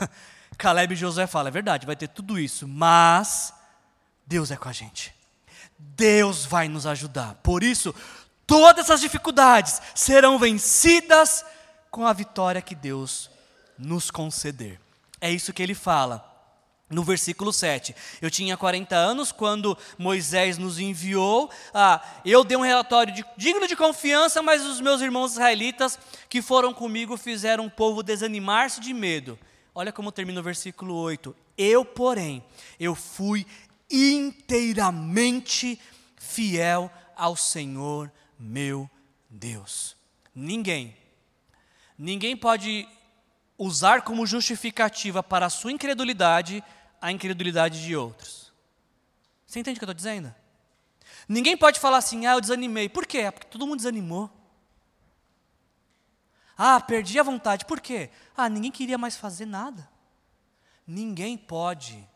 [0.56, 3.52] Caleb e Josué falam, é verdade, vai ter tudo isso, mas
[4.26, 5.14] Deus é com a gente.
[5.78, 7.34] Deus vai nos ajudar.
[7.36, 7.94] Por isso,
[8.46, 11.44] todas as dificuldades serão vencidas
[11.90, 13.30] com a vitória que Deus
[13.78, 14.80] nos conceder.
[15.20, 16.24] É isso que ele fala.
[16.90, 21.50] No versículo 7, eu tinha 40 anos quando Moisés nos enviou.
[21.74, 25.98] Ah, eu dei um relatório de, digno de confiança, mas os meus irmãos israelitas
[26.30, 29.38] que foram comigo fizeram o povo desanimar-se de medo.
[29.74, 31.36] Olha como termina o versículo 8.
[31.58, 32.42] Eu, porém,
[32.80, 33.46] eu fui
[33.90, 35.78] inteiramente
[36.16, 38.88] fiel ao Senhor meu
[39.28, 39.96] Deus.
[40.34, 40.96] Ninguém,
[41.98, 42.88] ninguém pode
[43.58, 46.62] usar como justificativa para a sua incredulidade
[47.00, 48.52] a incredulidade de outros.
[49.46, 50.34] Você entende o que eu estou dizendo?
[51.28, 52.88] Ninguém pode falar assim, ah, eu desanimei.
[52.88, 53.30] Por quê?
[53.30, 54.30] Porque todo mundo desanimou.
[56.56, 57.64] Ah, perdi a vontade.
[57.64, 58.10] Por quê?
[58.36, 59.88] Ah, ninguém queria mais fazer nada.
[60.86, 62.06] Ninguém pode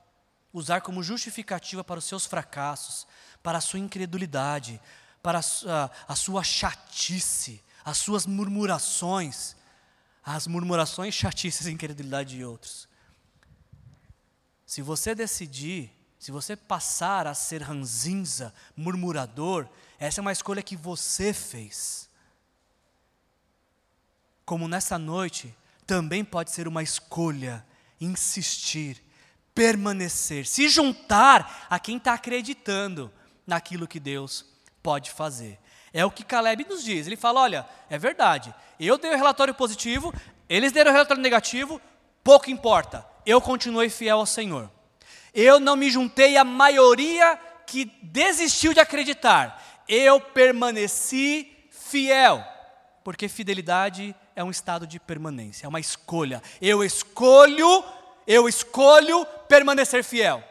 [0.52, 3.06] usar como justificativa para os seus fracassos,
[3.42, 4.80] para a sua incredulidade,
[5.22, 9.56] para a a sua chatice, as suas murmurações,
[10.24, 12.88] as murmurações, chatices e incredulidade de outros.
[14.64, 20.76] Se você decidir, se você passar a ser ranzinza, murmurador, essa é uma escolha que
[20.76, 22.08] você fez.
[24.44, 25.54] Como nessa noite,
[25.86, 27.66] também pode ser uma escolha
[28.00, 29.02] insistir,
[29.54, 33.12] permanecer, se juntar a quem está acreditando
[33.46, 34.44] naquilo que Deus
[34.82, 35.58] pode fazer.
[35.92, 37.06] É o que Caleb nos diz.
[37.06, 40.12] Ele fala: olha, é verdade, eu dei o relatório positivo,
[40.48, 41.80] eles deram o relatório negativo,
[42.24, 44.70] pouco importa, eu continuei fiel ao Senhor.
[45.34, 52.44] Eu não me juntei à maioria que desistiu de acreditar, eu permaneci fiel,
[53.02, 56.42] porque fidelidade é um estado de permanência, é uma escolha.
[56.60, 57.84] Eu escolho,
[58.26, 60.42] eu escolho permanecer fiel.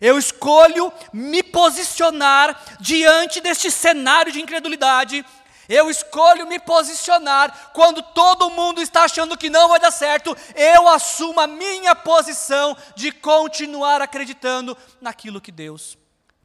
[0.00, 5.24] Eu escolho me posicionar diante deste cenário de incredulidade
[5.68, 10.34] Eu escolho me posicionar quando todo mundo está achando que não vai dar certo.
[10.54, 15.98] Eu assumo a minha posição de continuar acreditando naquilo que Deus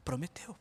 [0.03, 0.53] prometeu.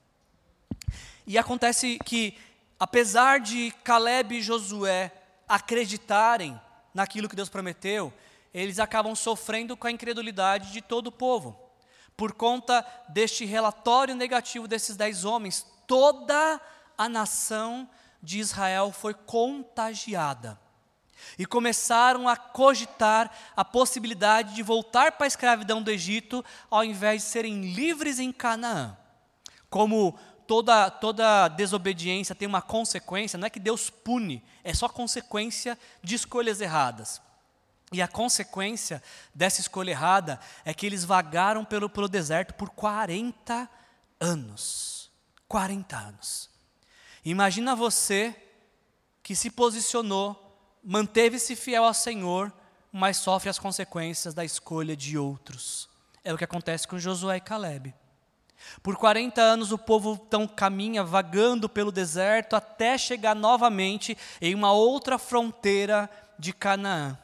[1.26, 2.38] E acontece que,
[2.78, 5.10] apesar de Caleb e Josué
[5.48, 6.60] acreditarem
[6.94, 8.12] naquilo que Deus prometeu,
[8.54, 11.58] eles acabam sofrendo com a incredulidade de todo o povo.
[12.16, 16.60] Por conta deste relatório negativo desses dez homens, toda
[16.96, 17.88] a nação
[18.22, 20.58] de Israel foi contagiada.
[21.38, 27.22] E começaram a cogitar a possibilidade de voltar para a escravidão do Egito, ao invés
[27.22, 28.96] de serem livres em Canaã.
[29.70, 35.78] Como toda, toda desobediência tem uma consequência, não é que Deus pune, é só consequência
[36.02, 37.20] de escolhas erradas.
[37.92, 39.02] E a consequência
[39.34, 43.68] dessa escolha errada é que eles vagaram pelo, pelo deserto por 40
[44.18, 45.10] anos.
[45.46, 46.50] 40 anos.
[47.24, 48.34] Imagina você
[49.22, 52.52] que se posicionou, manteve-se fiel ao Senhor,
[52.90, 55.88] mas sofre as consequências da escolha de outros.
[56.24, 57.94] É o que acontece com Josué e Caleb.
[58.82, 64.72] Por 40 anos o povo então caminha vagando pelo deserto até chegar novamente em uma
[64.72, 67.18] outra fronteira de Canaã.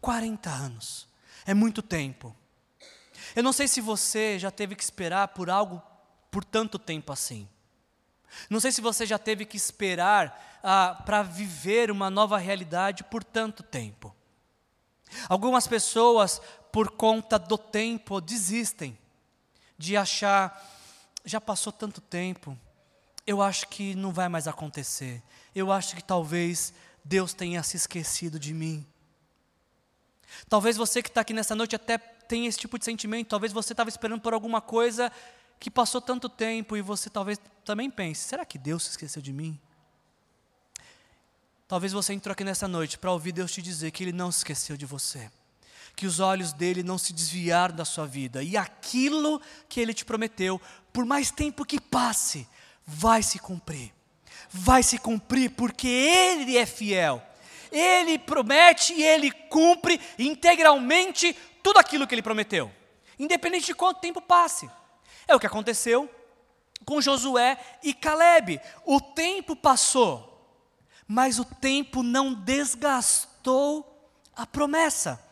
[0.00, 1.08] 40 anos.
[1.46, 2.34] É muito tempo.
[3.34, 5.82] Eu não sei se você já teve que esperar por algo
[6.30, 7.48] por tanto tempo assim.
[8.48, 13.24] Não sei se você já teve que esperar ah, para viver uma nova realidade por
[13.24, 14.14] tanto tempo.
[15.28, 18.98] Algumas pessoas, por conta do tempo, desistem
[19.76, 20.62] de achar,
[21.24, 22.58] já passou tanto tempo,
[23.26, 25.22] eu acho que não vai mais acontecer.
[25.54, 28.86] Eu acho que talvez Deus tenha se esquecido de mim.
[30.48, 33.72] Talvez você que está aqui nessa noite até tenha esse tipo de sentimento, talvez você
[33.72, 35.10] estava esperando por alguma coisa
[35.58, 39.32] que passou tanto tempo e você talvez também pense: será que Deus se esqueceu de
[39.32, 39.58] mim?
[41.66, 44.38] Talvez você entrou aqui nessa noite para ouvir Deus te dizer que Ele não se
[44.38, 45.30] esqueceu de você,
[45.94, 50.04] que os olhos dele não se desviaram da sua vida e aquilo que Ele te
[50.04, 50.60] prometeu,
[50.92, 52.48] por mais tempo que passe,
[52.86, 53.92] vai se cumprir.
[54.50, 57.22] Vai se cumprir porque Ele é fiel.
[57.70, 62.70] Ele promete e Ele cumpre integralmente tudo aquilo que Ele prometeu,
[63.18, 64.70] independente de quanto tempo passe.
[65.26, 66.08] É o que aconteceu
[66.84, 68.60] com Josué e Caleb.
[68.84, 70.62] O tempo passou,
[71.06, 75.22] mas o tempo não desgastou a promessa.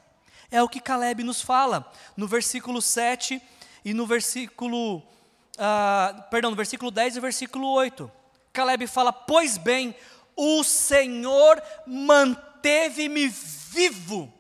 [0.51, 3.43] É o que Caleb nos fala no versículo 7
[3.85, 8.11] e no versículo, uh, perdão, no versículo 10 e versículo 8.
[8.53, 9.95] Caleb fala: Pois bem,
[10.37, 14.33] o Senhor manteve-me vivo,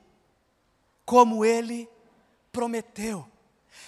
[1.04, 1.88] como ele
[2.52, 3.26] prometeu.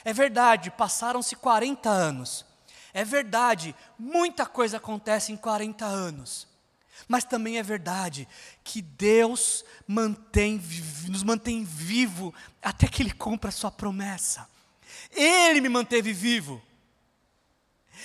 [0.05, 2.47] É verdade, passaram-se 40 anos.
[2.95, 6.49] É verdade, muita coisa acontece em 40 anos.
[7.07, 8.27] Mas também é verdade
[8.65, 10.61] que Deus mantém,
[11.09, 14.49] nos mantém vivo até que Ele cumpra a sua promessa.
[15.13, 16.61] Ele me manteve vivo.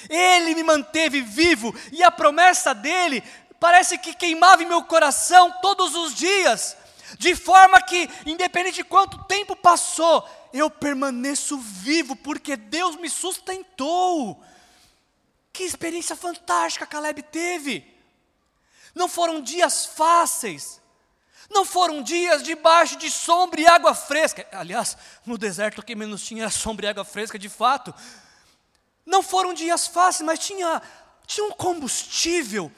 [0.10, 3.24] Ele me manteve vivo e a promessa dele
[3.63, 6.76] parece que queimava em meu coração todos os dias,
[7.17, 14.43] de forma que, independente de quanto tempo passou, eu permaneço vivo porque Deus me sustentou.
[15.54, 17.89] Que experiência fantástica Caleb teve.
[18.93, 20.82] Não foram dias fáceis.
[21.49, 24.45] Não foram dias debaixo de sombra e água fresca.
[24.52, 27.95] Aliás, no deserto que menos tinha era sombra e água fresca, de fato.
[29.06, 30.82] Não foram dias fáceis, mas tinha,
[31.26, 32.69] tinha um combustível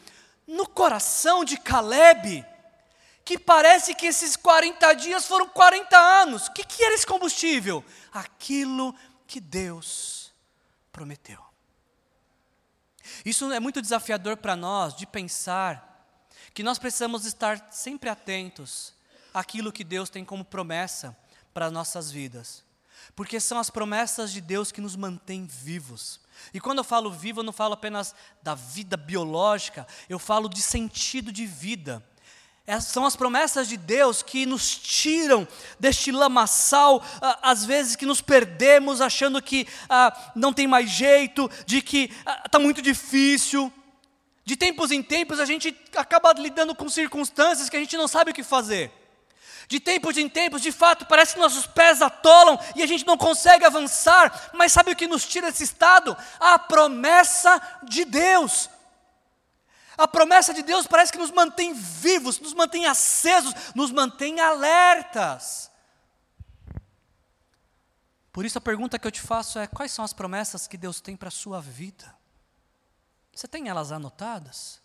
[0.47, 2.45] no coração de Caleb
[3.25, 6.45] que parece que esses 40 dias foram 40 anos.
[6.45, 7.83] O que, que era esse combustível?
[8.13, 10.31] Aquilo que Deus
[10.91, 11.43] prometeu.
[13.25, 16.07] Isso é muito desafiador para nós de pensar
[16.53, 18.93] que nós precisamos estar sempre atentos
[19.33, 21.17] àquilo que Deus tem como promessa
[21.51, 22.63] para as nossas vidas.
[23.15, 26.19] Porque são as promessas de Deus que nos mantêm vivos.
[26.53, 30.61] E quando eu falo vivo, eu não falo apenas da vida biológica, eu falo de
[30.61, 32.03] sentido de vida
[32.67, 35.47] essas são as promessas de Deus que nos tiram
[35.79, 37.03] deste lamaçal,
[37.41, 42.11] às vezes que nos perdemos achando que ah, não tem mais jeito, de que
[42.43, 43.71] está ah, muito difícil.
[44.43, 48.31] De tempos em tempos a gente acaba lidando com circunstâncias que a gente não sabe
[48.31, 48.91] o que fazer.
[49.67, 53.17] De tempos em tempos, de fato, parece que nossos pés atolam e a gente não
[53.17, 56.15] consegue avançar, mas sabe o que nos tira desse estado?
[56.39, 58.69] A promessa de Deus.
[59.97, 65.71] A promessa de Deus parece que nos mantém vivos, nos mantém acesos, nos mantém alertas.
[68.31, 70.99] Por isso a pergunta que eu te faço é: quais são as promessas que Deus
[70.99, 72.13] tem para a sua vida?
[73.33, 74.81] Você tem elas anotadas?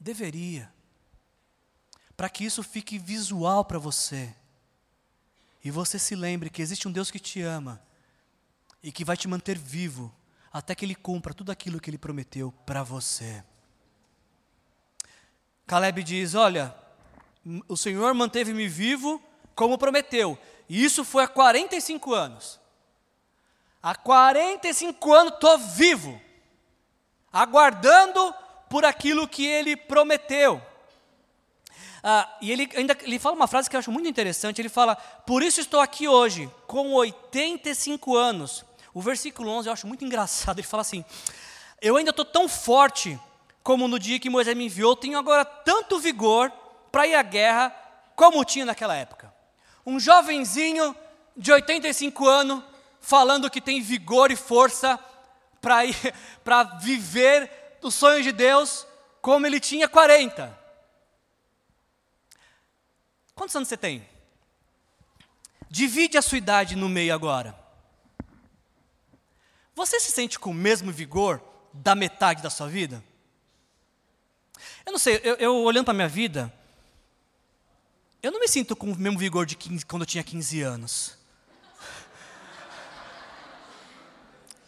[0.00, 0.72] Deveria.
[2.18, 4.34] Para que isso fique visual para você.
[5.62, 7.80] E você se lembre que existe um Deus que te ama
[8.82, 10.12] e que vai te manter vivo
[10.52, 13.44] até que Ele cumpra tudo aquilo que Ele prometeu para você.
[15.64, 16.74] Caleb diz: Olha,
[17.68, 19.22] o Senhor manteve-me vivo
[19.54, 20.36] como prometeu,
[20.68, 22.58] e isso foi há 45 anos.
[23.80, 26.20] Há 45 anos estou vivo,
[27.32, 28.34] aguardando
[28.68, 30.60] por aquilo que Ele prometeu.
[32.02, 34.60] Ah, e ele ainda ele fala uma frase que eu acho muito interessante.
[34.60, 38.64] Ele fala: Por isso estou aqui hoje, com 85 anos.
[38.94, 40.58] O versículo 11 eu acho muito engraçado.
[40.58, 41.04] Ele fala assim:
[41.80, 43.18] Eu ainda estou tão forte
[43.62, 46.50] como no dia que Moisés me enviou, tenho agora tanto vigor
[46.90, 47.74] para ir à guerra
[48.16, 49.32] como tinha naquela época.
[49.84, 50.96] Um jovenzinho
[51.36, 52.64] de 85 anos
[53.00, 54.98] falando que tem vigor e força
[55.60, 57.50] para viver
[57.82, 58.86] os sonhos de Deus
[59.20, 60.57] como ele tinha 40.
[63.38, 64.04] Quantos anos você tem?
[65.70, 67.56] Divide a sua idade no meio agora.
[69.76, 71.40] Você se sente com o mesmo vigor
[71.72, 73.02] da metade da sua vida?
[74.84, 76.52] Eu não sei, eu, eu olhando para a minha vida,
[78.20, 81.16] eu não me sinto com o mesmo vigor de 15, quando eu tinha 15 anos.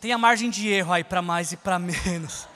[0.00, 2.46] Tem a margem de erro aí para mais e para menos.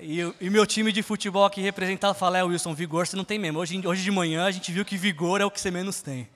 [0.00, 3.36] E, e, meu time de futebol aqui representado fala, é Wilson, vigor você não tem
[3.36, 3.58] mesmo.
[3.58, 6.28] Hoje, hoje de manhã a gente viu que vigor é o que você menos tem.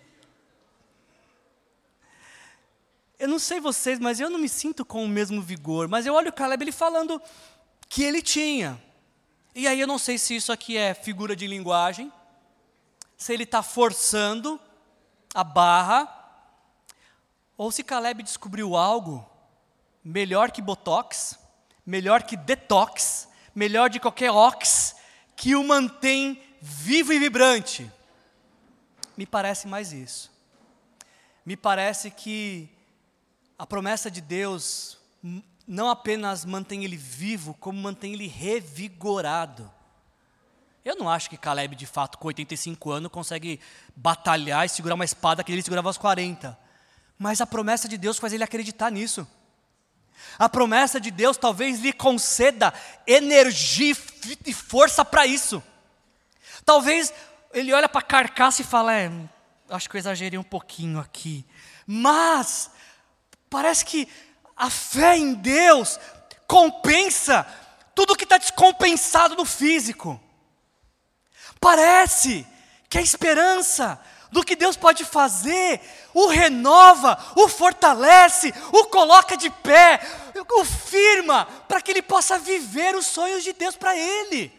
[3.21, 5.87] Eu não sei vocês, mas eu não me sinto com o mesmo vigor.
[5.87, 7.23] Mas eu olho o Caleb ele falando
[7.89, 8.83] que ele tinha.
[9.55, 12.13] E aí eu não sei se isso aqui é figura de linguagem,
[13.17, 14.59] se ele está forçando
[15.33, 16.09] a barra,
[17.57, 19.25] ou se Caleb descobriu algo
[20.03, 21.39] melhor que Botox,
[21.87, 24.97] melhor que detox, melhor de qualquer ox,
[25.37, 27.91] que o mantém vivo e vibrante.
[29.17, 30.31] Me parece mais isso.
[31.45, 32.69] Me parece que
[33.59, 34.99] a promessa de Deus
[35.67, 39.71] não apenas mantém ele vivo, como mantém ele revigorado.
[40.85, 43.61] Eu não acho que Caleb, de fato, com 85 anos, consegue
[43.95, 46.59] batalhar e segurar uma espada que ele segurava aos 40.
[47.17, 49.27] Mas a promessa de Deus faz ele acreditar nisso.
[50.39, 52.73] A promessa de Deus talvez lhe conceda
[53.07, 53.95] energia
[54.47, 55.63] e força para isso.
[56.65, 57.13] Talvez
[57.53, 59.11] ele olha para a carcaça e fala: é,
[59.69, 61.45] acho que eu exagerei um pouquinho aqui.
[61.87, 62.71] Mas
[63.51, 64.09] parece que
[64.57, 65.99] a fé em Deus
[66.47, 67.47] compensa
[67.95, 70.21] tudo que está descompensado no físico.
[71.61, 72.47] Parece
[72.89, 74.01] que a esperança
[74.33, 75.79] do que Deus pode fazer,
[76.15, 80.01] o renova, o fortalece, o coloca de pé,
[80.51, 84.51] o firma, para que ele possa viver os sonhos de Deus para ele.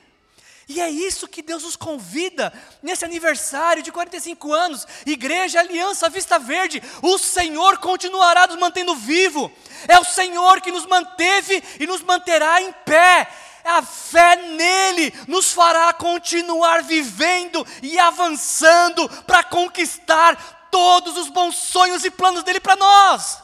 [0.70, 6.40] E é isso que Deus nos convida nesse aniversário de 45 anos, Igreja Aliança Vista
[6.40, 6.82] Verde.
[7.02, 9.52] O Senhor continuará nos mantendo vivo.
[9.88, 13.28] É o Senhor que nos manteve e nos manterá em pé.
[13.64, 22.03] A fé nele nos fará continuar vivendo e avançando para conquistar todos os bons sonhos
[22.03, 23.41] e planos dele para nós.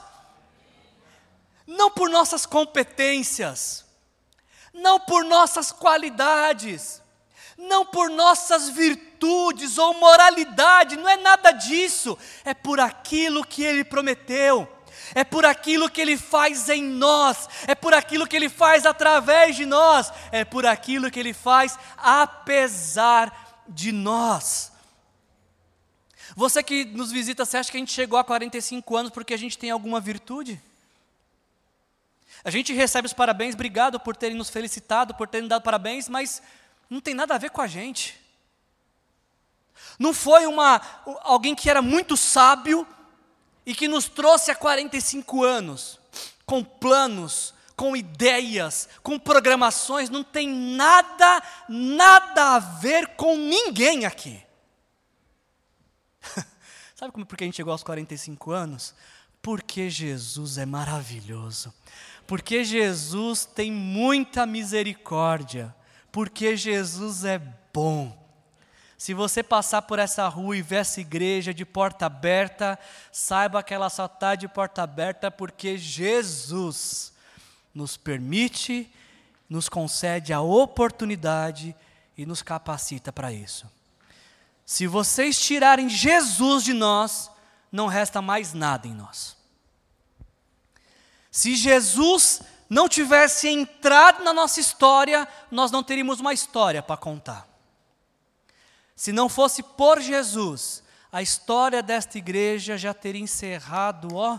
[1.65, 3.85] Não por nossas competências,
[4.73, 7.01] não por nossas qualidades,
[7.57, 13.83] não por nossas virtudes ou moralidade, não é nada disso, é por aquilo que ele
[13.83, 14.67] prometeu
[15.13, 19.55] é por aquilo que Ele faz em nós, é por aquilo que Ele faz através
[19.55, 24.71] de nós, é por aquilo que Ele faz apesar de nós.
[26.35, 29.37] Você que nos visita, você acha que a gente chegou a 45 anos porque a
[29.37, 30.61] gente tem alguma virtude?
[32.43, 36.41] A gente recebe os parabéns, obrigado por terem nos felicitado, por terem dado parabéns, mas
[36.89, 38.19] não tem nada a ver com a gente.
[39.97, 40.81] Não foi uma
[41.21, 42.87] alguém que era muito sábio
[43.69, 45.99] e que nos trouxe há 45 anos,
[46.43, 54.43] com planos, com ideias, com programações, não tem nada, nada a ver com ninguém aqui.
[56.95, 58.95] Sabe como, por que a gente chegou aos 45 anos?
[59.39, 61.71] Porque Jesus é maravilhoso.
[62.25, 65.75] Porque Jesus tem muita misericórdia.
[66.11, 67.37] Porque Jesus é
[67.71, 68.18] bom.
[68.99, 72.77] Se você passar por essa rua e ver essa igreja de porta aberta,
[73.13, 77.13] saiba que ela só está de porta aberta porque Jesus
[77.73, 78.91] nos permite,
[79.49, 81.73] nos concede a oportunidade
[82.17, 83.71] e nos capacita para isso.
[84.65, 87.31] Se vocês tirarem Jesus de nós,
[87.71, 89.37] não resta mais nada em nós.
[91.31, 97.48] Se Jesus não tivesse entrado na nossa história, nós não teríamos uma história para contar.
[98.99, 104.37] Se não fosse por Jesus, a história desta igreja já teria encerrado, ó,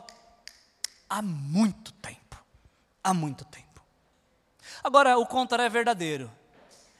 [1.08, 2.36] há muito tempo.
[3.02, 3.82] Há muito tempo.
[4.84, 6.30] Agora, o contrário é verdadeiro.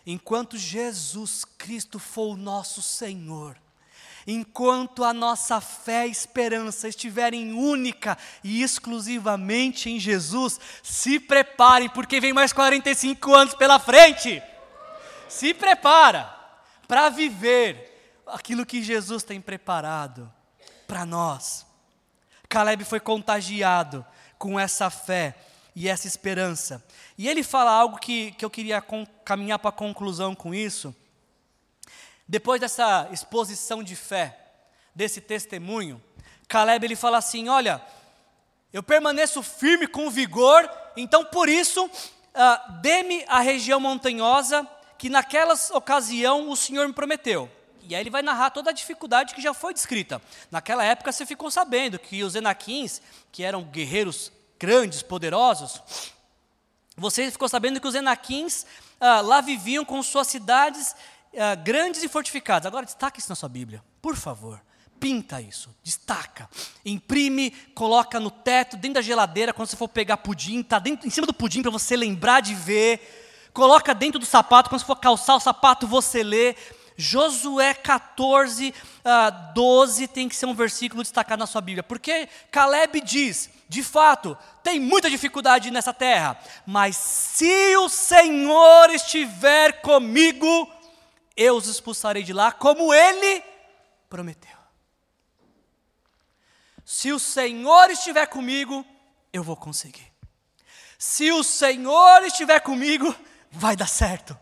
[0.07, 3.59] Enquanto Jesus Cristo for o nosso Senhor,
[4.27, 12.21] enquanto a nossa fé e esperança estiverem única e exclusivamente em Jesus, se preparem, porque
[12.21, 14.43] vem mais 45 anos pela frente.
[15.29, 16.40] Se prepara
[16.91, 20.29] para viver aquilo que Jesus tem preparado
[20.89, 21.65] para nós.
[22.49, 24.05] Caleb foi contagiado
[24.37, 25.37] com essa fé
[25.77, 26.85] e essa esperança.
[27.17, 28.83] E ele fala algo que, que eu queria
[29.25, 30.93] caminhar para a conclusão com isso
[32.27, 34.37] depois dessa exposição de fé,
[34.93, 36.03] desse testemunho,
[36.49, 37.81] Caleb ele fala assim: Olha,
[38.73, 44.69] eu permaneço firme com vigor, então por isso, uh, dê-me a região montanhosa
[45.01, 47.51] que naquela ocasião o Senhor me prometeu.
[47.89, 50.21] E aí ele vai narrar toda a dificuldade que já foi descrita.
[50.51, 53.01] Naquela época você ficou sabendo que os Enaquins,
[53.33, 55.83] que eram guerreiros grandes, poderosos,
[56.95, 58.67] você ficou sabendo que os Enaquins
[59.01, 60.95] uh, lá viviam com suas cidades
[61.33, 62.67] uh, grandes e fortificados.
[62.67, 64.61] Agora destaque isso na sua Bíblia, por favor.
[65.01, 66.47] Pinta isso, destaca,
[66.85, 71.27] imprime, coloca no teto, dentro da geladeira, quando você for pegar pudim, tá em cima
[71.27, 73.29] do pudim para você lembrar de ver.
[73.53, 76.57] Coloca dentro do sapato, quando você for calçar o sapato, você lê.
[76.97, 83.01] Josué 14, uh, 12 tem que ser um versículo destacado na sua Bíblia, porque Caleb
[83.01, 90.71] diz: de fato, tem muita dificuldade nessa terra, mas se o Senhor estiver comigo,
[91.35, 93.43] eu os expulsarei de lá, como ele
[94.11, 94.59] prometeu.
[96.85, 98.85] Se o Senhor estiver comigo,
[99.33, 100.13] eu vou conseguir.
[100.99, 103.15] Se o Senhor estiver comigo,
[103.51, 104.39] vai dar certo.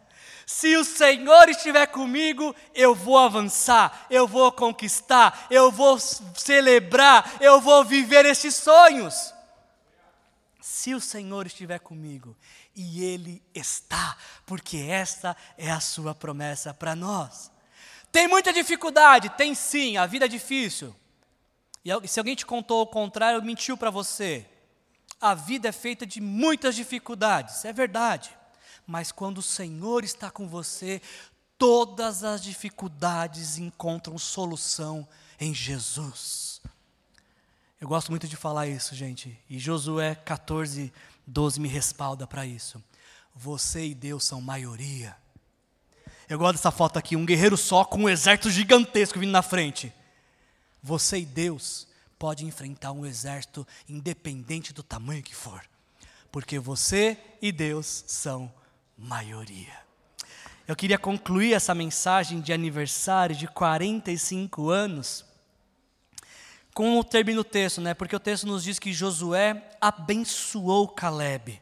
[0.46, 7.60] Se o Senhor estiver comigo, eu vou avançar, eu vou conquistar, eu vou celebrar, eu
[7.60, 9.34] vou viver esses sonhos.
[10.58, 12.34] Se o Senhor estiver comigo,
[12.74, 17.50] e Ele está, porque esta é a Sua promessa para nós.
[18.10, 19.28] Tem muita dificuldade?
[19.30, 20.94] Tem sim, a vida é difícil.
[21.84, 24.46] E se alguém te contou o contrário, mentiu para você.
[25.20, 28.37] A vida é feita de muitas dificuldades, é verdade.
[28.88, 31.02] Mas quando o Senhor está com você,
[31.58, 35.06] todas as dificuldades encontram solução
[35.38, 36.62] em Jesus.
[37.78, 39.38] Eu gosto muito de falar isso, gente.
[39.50, 40.90] E Josué 14,
[41.26, 42.82] 12 me respalda para isso.
[43.34, 45.14] Você e Deus são maioria.
[46.26, 49.92] Eu gosto dessa foto aqui, um guerreiro só com um exército gigantesco vindo na frente.
[50.82, 51.86] Você e Deus
[52.18, 55.62] pode enfrentar um exército independente do tamanho que for,
[56.32, 58.50] porque você e Deus são
[58.98, 59.86] maioria.
[60.66, 65.24] Eu queria concluir essa mensagem de aniversário de 45 anos
[66.74, 67.94] com o termino do texto, né?
[67.94, 71.60] Porque o texto nos diz que Josué abençoou Caleb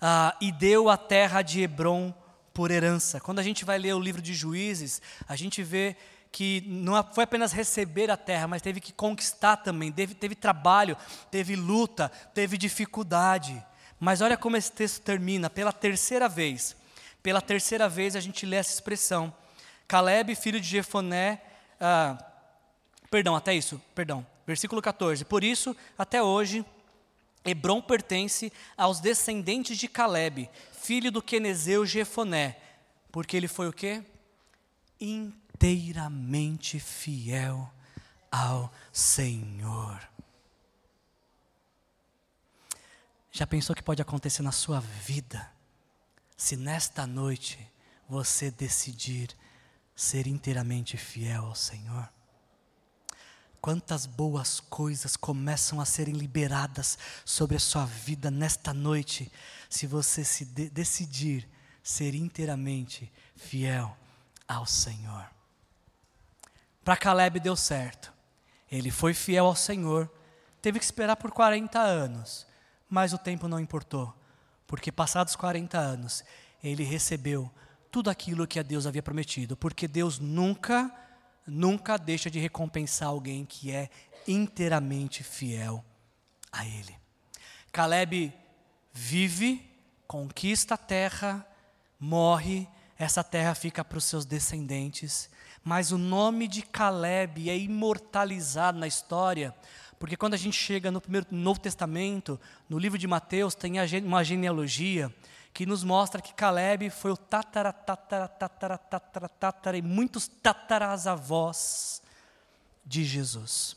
[0.00, 2.12] ah, e deu a terra de Hebron
[2.52, 3.20] por herança.
[3.20, 5.96] Quando a gente vai ler o livro de Juízes, a gente vê
[6.32, 10.96] que não foi apenas receber a terra, mas teve que conquistar também, teve, teve trabalho,
[11.30, 13.64] teve luta, teve dificuldade.
[14.00, 16.74] Mas olha como esse texto termina, pela terceira vez.
[17.22, 19.32] Pela terceira vez a gente lê essa expressão.
[19.86, 21.42] Caleb, filho de Jefoné,
[21.78, 22.16] ah,
[23.10, 24.24] Perdão, até isso, perdão.
[24.46, 25.24] Versículo 14.
[25.24, 26.64] Por isso, até hoje,
[27.44, 32.56] Hebron pertence aos descendentes de Caleb, filho do Quenezeu Jefoné,
[33.10, 34.02] porque ele foi o quê?
[35.00, 37.68] Inteiramente fiel
[38.30, 40.00] ao Senhor.
[43.30, 45.50] Já pensou que pode acontecer na sua vida,
[46.36, 47.58] se nesta noite
[48.08, 49.36] você decidir
[49.94, 52.08] ser inteiramente fiel ao Senhor?
[53.60, 59.30] Quantas boas coisas começam a serem liberadas sobre a sua vida nesta noite,
[59.68, 61.48] se você se de decidir
[61.82, 63.96] ser inteiramente fiel
[64.48, 65.30] ao Senhor.
[66.84, 68.12] Para Caleb deu certo.
[68.70, 70.10] Ele foi fiel ao Senhor,
[70.62, 72.46] teve que esperar por 40 anos,
[72.90, 74.12] mas o tempo não importou,
[74.66, 76.24] porque passados 40 anos,
[76.62, 77.50] ele recebeu
[77.90, 80.92] tudo aquilo que a Deus havia prometido, porque Deus nunca
[81.46, 83.90] nunca deixa de recompensar alguém que é
[84.28, 85.84] inteiramente fiel
[86.52, 86.96] a Ele.
[87.72, 88.32] Caleb
[88.92, 89.68] vive,
[90.06, 91.46] conquista a terra,
[91.98, 92.68] morre,
[92.98, 95.30] essa terra fica para os seus descendentes,
[95.62, 99.54] mas o nome de Caleb é imortalizado na história,
[100.00, 102.40] Porque quando a gente chega no primeiro no Novo Testamento,
[102.70, 105.14] no livro de Mateus, tem uma genealogia
[105.52, 112.00] que nos mostra que Caleb foi o tatara, tatara, tatara, tatara, tatara e muitos tatarazavós
[112.82, 113.76] de Jesus.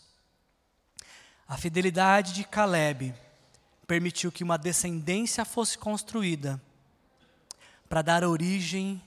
[1.45, 3.13] A fidelidade de Caleb
[3.85, 6.59] permitiu que uma descendência fosse construída
[7.89, 9.01] para dar origem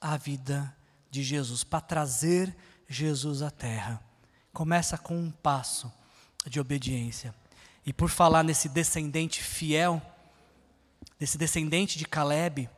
[0.00, 0.74] à vida
[1.10, 2.56] de Jesus, para trazer
[2.88, 4.02] Jesus à terra.
[4.54, 5.92] Começa com um passo
[6.48, 7.34] de obediência.
[7.84, 10.02] E por falar nesse descendente fiel,
[11.18, 12.68] desse descendente de Caleb,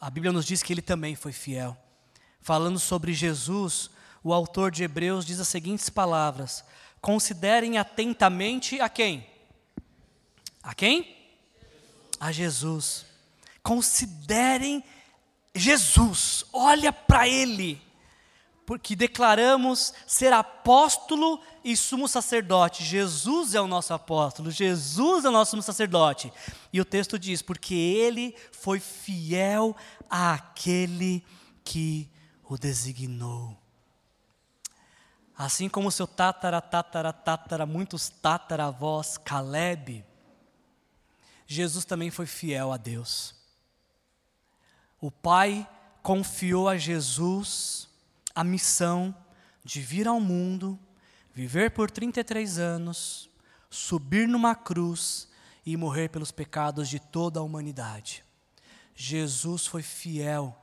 [0.00, 1.76] a Bíblia nos diz que ele também foi fiel.
[2.40, 3.90] Falando sobre Jesus,
[4.22, 6.64] o autor de Hebreus diz as seguintes palavras:
[7.00, 9.26] Considerem atentamente a quem?
[10.62, 11.16] A quem?
[12.18, 13.06] A Jesus.
[13.62, 14.82] Considerem
[15.54, 17.80] Jesus, olha para Ele
[18.68, 22.82] porque declaramos ser apóstolo e sumo sacerdote.
[22.82, 26.32] Jesus é o nosso apóstolo, Jesus é o nosso sumo sacerdote.
[26.72, 29.76] E o texto diz: porque ele foi fiel
[30.08, 31.22] àquele
[31.62, 32.10] que
[32.42, 33.54] o designou.
[35.36, 40.02] Assim como seu tatara, tatara, tatara, muitos tataravós, Caleb,
[41.46, 43.34] Jesus também foi fiel a Deus.
[44.98, 45.68] O Pai
[46.02, 47.90] confiou a Jesus
[48.34, 49.14] a missão
[49.62, 50.78] de vir ao mundo,
[51.38, 53.30] viver por 33 anos,
[53.70, 55.28] subir numa cruz
[55.64, 58.24] e morrer pelos pecados de toda a humanidade.
[58.92, 60.60] Jesus foi fiel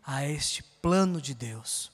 [0.00, 1.90] a este plano de Deus.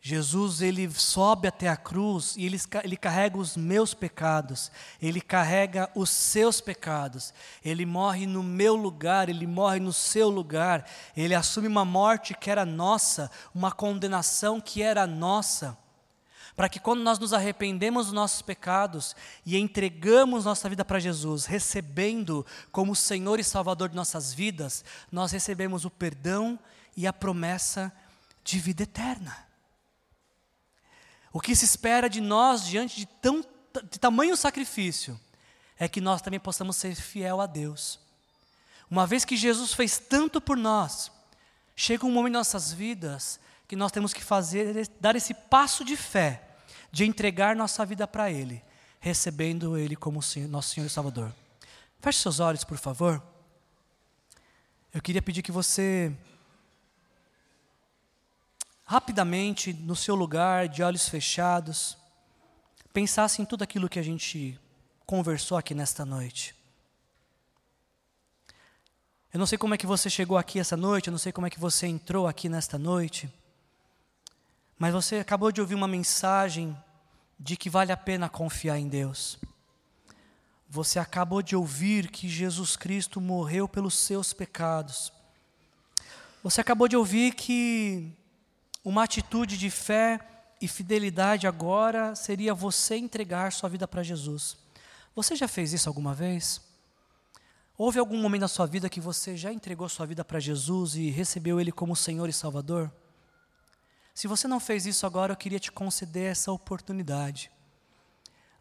[0.00, 5.88] Jesus ele sobe até a cruz e ele, ele carrega os meus pecados, ele carrega
[5.94, 7.32] os seus pecados,
[7.64, 10.84] ele morre no meu lugar, ele morre no seu lugar,
[11.16, 15.78] ele assume uma morte que era nossa, uma condenação que era nossa,
[16.56, 21.46] para que quando nós nos arrependemos dos nossos pecados e entregamos nossa vida para Jesus,
[21.46, 26.58] recebendo como Senhor e Salvador de nossas vidas, nós recebemos o perdão
[26.96, 27.92] e a promessa
[28.44, 29.36] de vida eterna.
[31.32, 33.44] O que se espera de nós diante de, tão,
[33.90, 35.18] de tamanho sacrifício
[35.76, 37.98] é que nós também possamos ser fiel a Deus.
[38.88, 41.10] Uma vez que Jesus fez tanto por nós,
[41.74, 45.96] chega um momento em nossas vidas que nós temos que fazer, dar esse passo de
[45.96, 46.43] fé,
[46.94, 48.62] de entregar nossa vida para Ele,
[49.00, 51.34] recebendo Ele como nosso Senhor e Salvador.
[52.00, 53.20] Feche seus olhos, por favor.
[54.92, 56.16] Eu queria pedir que você
[58.86, 61.98] rapidamente no seu lugar, de olhos fechados,
[62.92, 64.56] pensasse em tudo aquilo que a gente
[65.04, 66.54] conversou aqui nesta noite.
[69.32, 71.48] Eu não sei como é que você chegou aqui essa noite, eu não sei como
[71.48, 73.28] é que você entrou aqui nesta noite,
[74.78, 76.76] mas você acabou de ouvir uma mensagem
[77.38, 79.38] de que vale a pena confiar em Deus.
[80.68, 85.12] Você acabou de ouvir que Jesus Cristo morreu pelos seus pecados.
[86.42, 88.12] Você acabou de ouvir que
[88.84, 90.18] uma atitude de fé
[90.60, 94.56] e fidelidade agora seria você entregar sua vida para Jesus.
[95.14, 96.60] Você já fez isso alguma vez?
[97.76, 101.10] Houve algum momento na sua vida que você já entregou sua vida para Jesus e
[101.10, 102.90] recebeu Ele como Senhor e Salvador?
[104.14, 107.50] Se você não fez isso agora, eu queria te conceder essa oportunidade.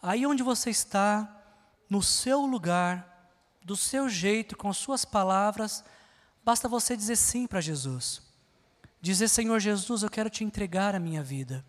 [0.02, 1.42] Aí onde você está,
[1.88, 3.32] no seu lugar,
[3.64, 5.84] do seu jeito, com suas palavras,
[6.44, 8.24] basta você dizer sim para Jesus.
[9.00, 11.64] Dizer, Senhor Jesus, eu quero te entregar a minha vida.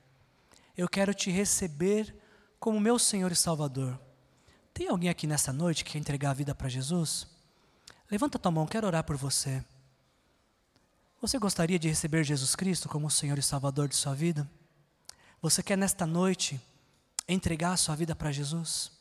[0.77, 2.17] Eu quero te receber
[2.59, 4.01] como meu Senhor e Salvador.
[4.73, 7.29] Tem alguém aqui nessa noite que quer entregar a vida para Jesus?
[8.11, 9.65] Levanta tua mão, quero orar por você.
[11.25, 14.47] Você gostaria de receber Jesus Cristo como Senhor e Salvador de sua vida?
[15.41, 16.61] Você quer nesta noite
[17.27, 18.93] entregar a sua vida para Jesus?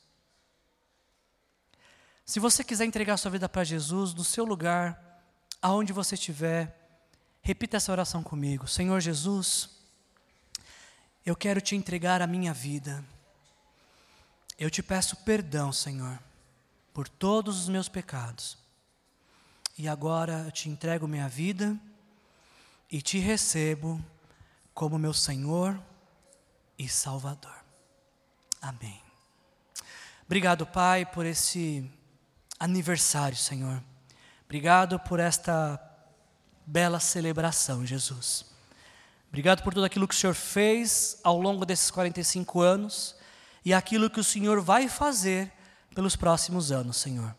[2.25, 5.21] Se você quiser entregar a sua vida para Jesus, no seu lugar,
[5.61, 6.79] aonde você estiver,
[7.41, 8.69] Repita essa oração comigo.
[8.69, 9.69] Senhor Jesus,
[11.25, 13.03] eu quero te entregar a minha vida.
[14.57, 16.17] Eu te peço perdão, Senhor,
[16.93, 18.57] por todos os meus pecados.
[19.77, 21.77] E agora eu te entrego minha vida
[22.93, 23.99] e te recebo
[24.71, 25.81] como meu Senhor
[26.77, 27.55] e Salvador.
[28.61, 29.01] Amém.
[30.27, 31.89] Obrigado, Pai, por esse
[32.59, 33.81] aniversário, Senhor.
[34.45, 35.81] Obrigado por esta
[36.67, 38.45] bela celebração, Jesus.
[39.27, 43.15] Obrigado por tudo aquilo que o Senhor fez ao longo desses 45 anos
[43.65, 45.51] e aquilo que o Senhor vai fazer
[45.95, 47.35] pelos próximos anos, Senhor.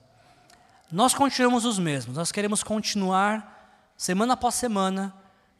[0.90, 5.14] Nós continuamos os mesmos, nós queremos continuar, semana após semana,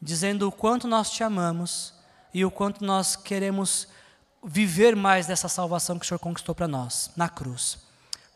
[0.04, 1.94] dizendo o quanto nós te amamos
[2.32, 3.88] e o quanto nós queremos
[4.44, 7.78] viver mais dessa salvação que o Senhor conquistou para nós, na cruz.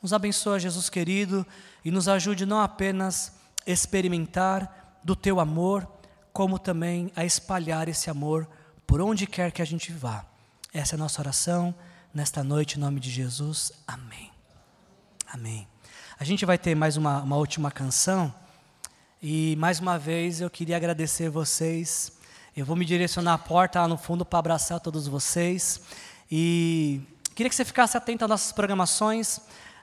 [0.00, 1.46] Nos abençoa, Jesus querido,
[1.84, 3.34] e nos ajude não apenas
[3.66, 5.86] experimentar do teu amor,
[6.32, 8.48] como também a espalhar esse amor
[8.86, 10.24] por onde quer que a gente vá.
[10.72, 11.74] Essa é a nossa oração
[12.14, 13.72] nesta noite, em nome de Jesus.
[13.86, 14.30] Amém.
[15.26, 15.68] Amém.
[16.18, 18.32] A gente vai ter mais uma, uma última canção.
[19.20, 22.12] E mais uma vez eu queria agradecer vocês.
[22.56, 25.80] Eu vou me direcionar à porta lá no fundo para abraçar todos vocês.
[26.30, 27.00] E
[27.34, 29.38] queria que você ficasse atento às nossas programações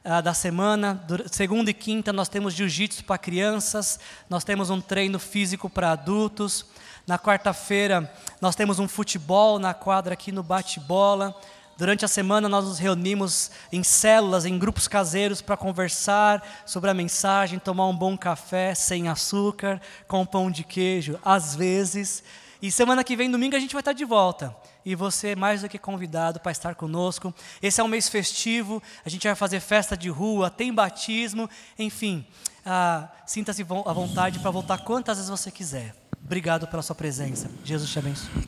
[0.05, 1.05] uh, da semana.
[1.29, 6.65] Segunda e quinta nós temos jiu-jitsu para crianças, nós temos um treino físico para adultos.
[7.05, 8.09] Na quarta-feira
[8.39, 11.35] nós temos um futebol na quadra aqui no bate-bola.
[11.77, 16.93] Durante a semana nós nos reunimos em células, em grupos caseiros para conversar sobre a
[16.93, 22.23] mensagem, tomar um bom café sem açúcar, com pão de queijo, às vezes.
[22.61, 24.55] E semana que vem, domingo, a gente vai estar de volta.
[24.85, 27.33] E você é mais do que convidado para estar conosco.
[27.61, 32.25] Esse é um mês festivo, a gente vai fazer festa de rua, tem batismo, enfim.
[32.65, 35.93] Ah, Sinta-se à vontade para voltar quantas vezes você quiser.
[36.23, 37.51] Obrigado pela sua presença.
[37.63, 38.47] Jesus te abençoe.